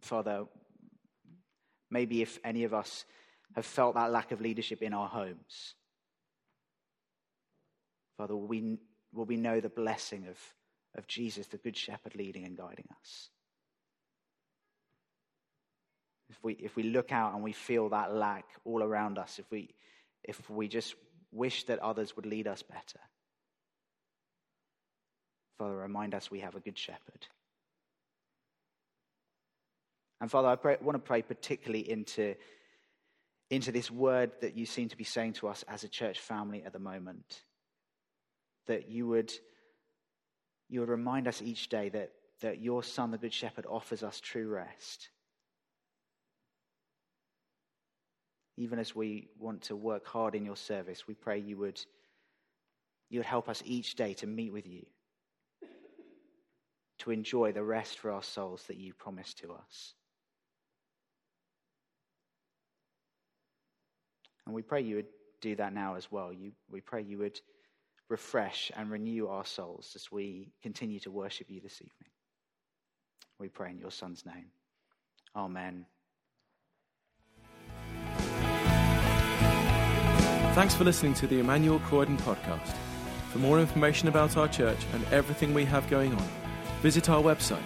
Father, 0.00 0.44
maybe 1.94 2.20
if 2.20 2.38
any 2.44 2.64
of 2.64 2.74
us 2.74 3.04
have 3.54 3.64
felt 3.64 3.94
that 3.94 4.10
lack 4.10 4.32
of 4.32 4.40
leadership 4.40 4.82
in 4.82 4.92
our 4.92 5.08
homes, 5.08 5.74
Father, 8.18 8.34
will 8.34 8.48
we, 8.48 8.78
will 9.12 9.24
we 9.24 9.36
know 9.36 9.60
the 9.60 9.68
blessing 9.68 10.26
of, 10.28 10.36
of 10.98 11.06
Jesus, 11.06 11.46
the 11.46 11.56
Good 11.56 11.76
Shepherd, 11.76 12.16
leading 12.16 12.44
and 12.44 12.56
guiding 12.56 12.88
us? 13.00 13.30
If 16.28 16.42
we, 16.42 16.54
if 16.54 16.74
we 16.74 16.82
look 16.82 17.12
out 17.12 17.34
and 17.34 17.44
we 17.44 17.52
feel 17.52 17.88
that 17.90 18.12
lack 18.12 18.44
all 18.64 18.82
around 18.82 19.16
us, 19.16 19.38
if 19.38 19.48
we, 19.52 19.70
if 20.24 20.50
we 20.50 20.66
just 20.66 20.96
wish 21.30 21.64
that 21.64 21.78
others 21.78 22.16
would 22.16 22.26
lead 22.26 22.48
us 22.48 22.62
better, 22.62 23.00
Father, 25.58 25.76
remind 25.76 26.12
us 26.12 26.30
we 26.30 26.40
have 26.40 26.56
a 26.56 26.60
good 26.60 26.76
shepherd. 26.76 27.28
And 30.24 30.30
Father, 30.30 30.48
I 30.48 30.56
pray, 30.56 30.78
want 30.80 30.96
to 30.96 31.06
pray 31.06 31.20
particularly 31.20 31.90
into, 31.90 32.34
into 33.50 33.70
this 33.70 33.90
word 33.90 34.30
that 34.40 34.56
you 34.56 34.64
seem 34.64 34.88
to 34.88 34.96
be 34.96 35.04
saying 35.04 35.34
to 35.34 35.48
us 35.48 35.66
as 35.68 35.84
a 35.84 35.88
church 35.88 36.18
family 36.18 36.62
at 36.64 36.72
the 36.72 36.78
moment. 36.78 37.42
That 38.66 38.88
you 38.88 39.06
would, 39.06 39.30
you 40.70 40.80
would 40.80 40.88
remind 40.88 41.28
us 41.28 41.42
each 41.42 41.68
day 41.68 41.90
that, 41.90 42.12
that 42.40 42.58
your 42.58 42.82
Son, 42.82 43.10
the 43.10 43.18
Good 43.18 43.34
Shepherd, 43.34 43.66
offers 43.68 44.02
us 44.02 44.18
true 44.18 44.48
rest. 44.48 45.10
Even 48.56 48.78
as 48.78 48.96
we 48.96 49.28
want 49.38 49.64
to 49.64 49.76
work 49.76 50.06
hard 50.06 50.34
in 50.34 50.46
your 50.46 50.56
service, 50.56 51.06
we 51.06 51.12
pray 51.12 51.38
you 51.38 51.58
would, 51.58 51.78
you 53.10 53.18
would 53.18 53.26
help 53.26 53.50
us 53.50 53.62
each 53.66 53.94
day 53.94 54.14
to 54.14 54.26
meet 54.26 54.54
with 54.54 54.66
you, 54.66 54.86
to 57.00 57.10
enjoy 57.10 57.52
the 57.52 57.62
rest 57.62 57.98
for 57.98 58.10
our 58.10 58.22
souls 58.22 58.62
that 58.68 58.78
you 58.78 58.94
promise 58.94 59.34
to 59.34 59.52
us. 59.52 59.92
And 64.46 64.54
we 64.54 64.62
pray 64.62 64.82
you 64.82 64.96
would 64.96 65.06
do 65.40 65.56
that 65.56 65.72
now 65.72 65.94
as 65.94 66.10
well. 66.10 66.32
You, 66.32 66.52
we 66.70 66.80
pray 66.80 67.02
you 67.02 67.18
would 67.18 67.40
refresh 68.08 68.70
and 68.76 68.90
renew 68.90 69.28
our 69.28 69.44
souls 69.44 69.92
as 69.94 70.10
we 70.12 70.52
continue 70.62 71.00
to 71.00 71.10
worship 71.10 71.50
you 71.50 71.60
this 71.60 71.80
evening. 71.80 72.10
We 73.38 73.48
pray 73.48 73.70
in 73.70 73.78
your 73.78 73.90
Son's 73.90 74.24
name. 74.26 74.46
Amen. 75.34 75.86
Thanks 80.54 80.74
for 80.74 80.84
listening 80.84 81.14
to 81.14 81.26
the 81.26 81.40
Emmanuel 81.40 81.80
Croydon 81.80 82.16
podcast. 82.18 82.76
For 83.32 83.38
more 83.38 83.58
information 83.58 84.06
about 84.06 84.36
our 84.36 84.46
church 84.46 84.78
and 84.92 85.04
everything 85.12 85.52
we 85.52 85.64
have 85.64 85.90
going 85.90 86.12
on, 86.12 86.28
visit 86.80 87.08
our 87.08 87.20
website, 87.20 87.58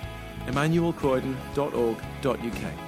emmanuelcroydon.org.uk. 0.47 2.88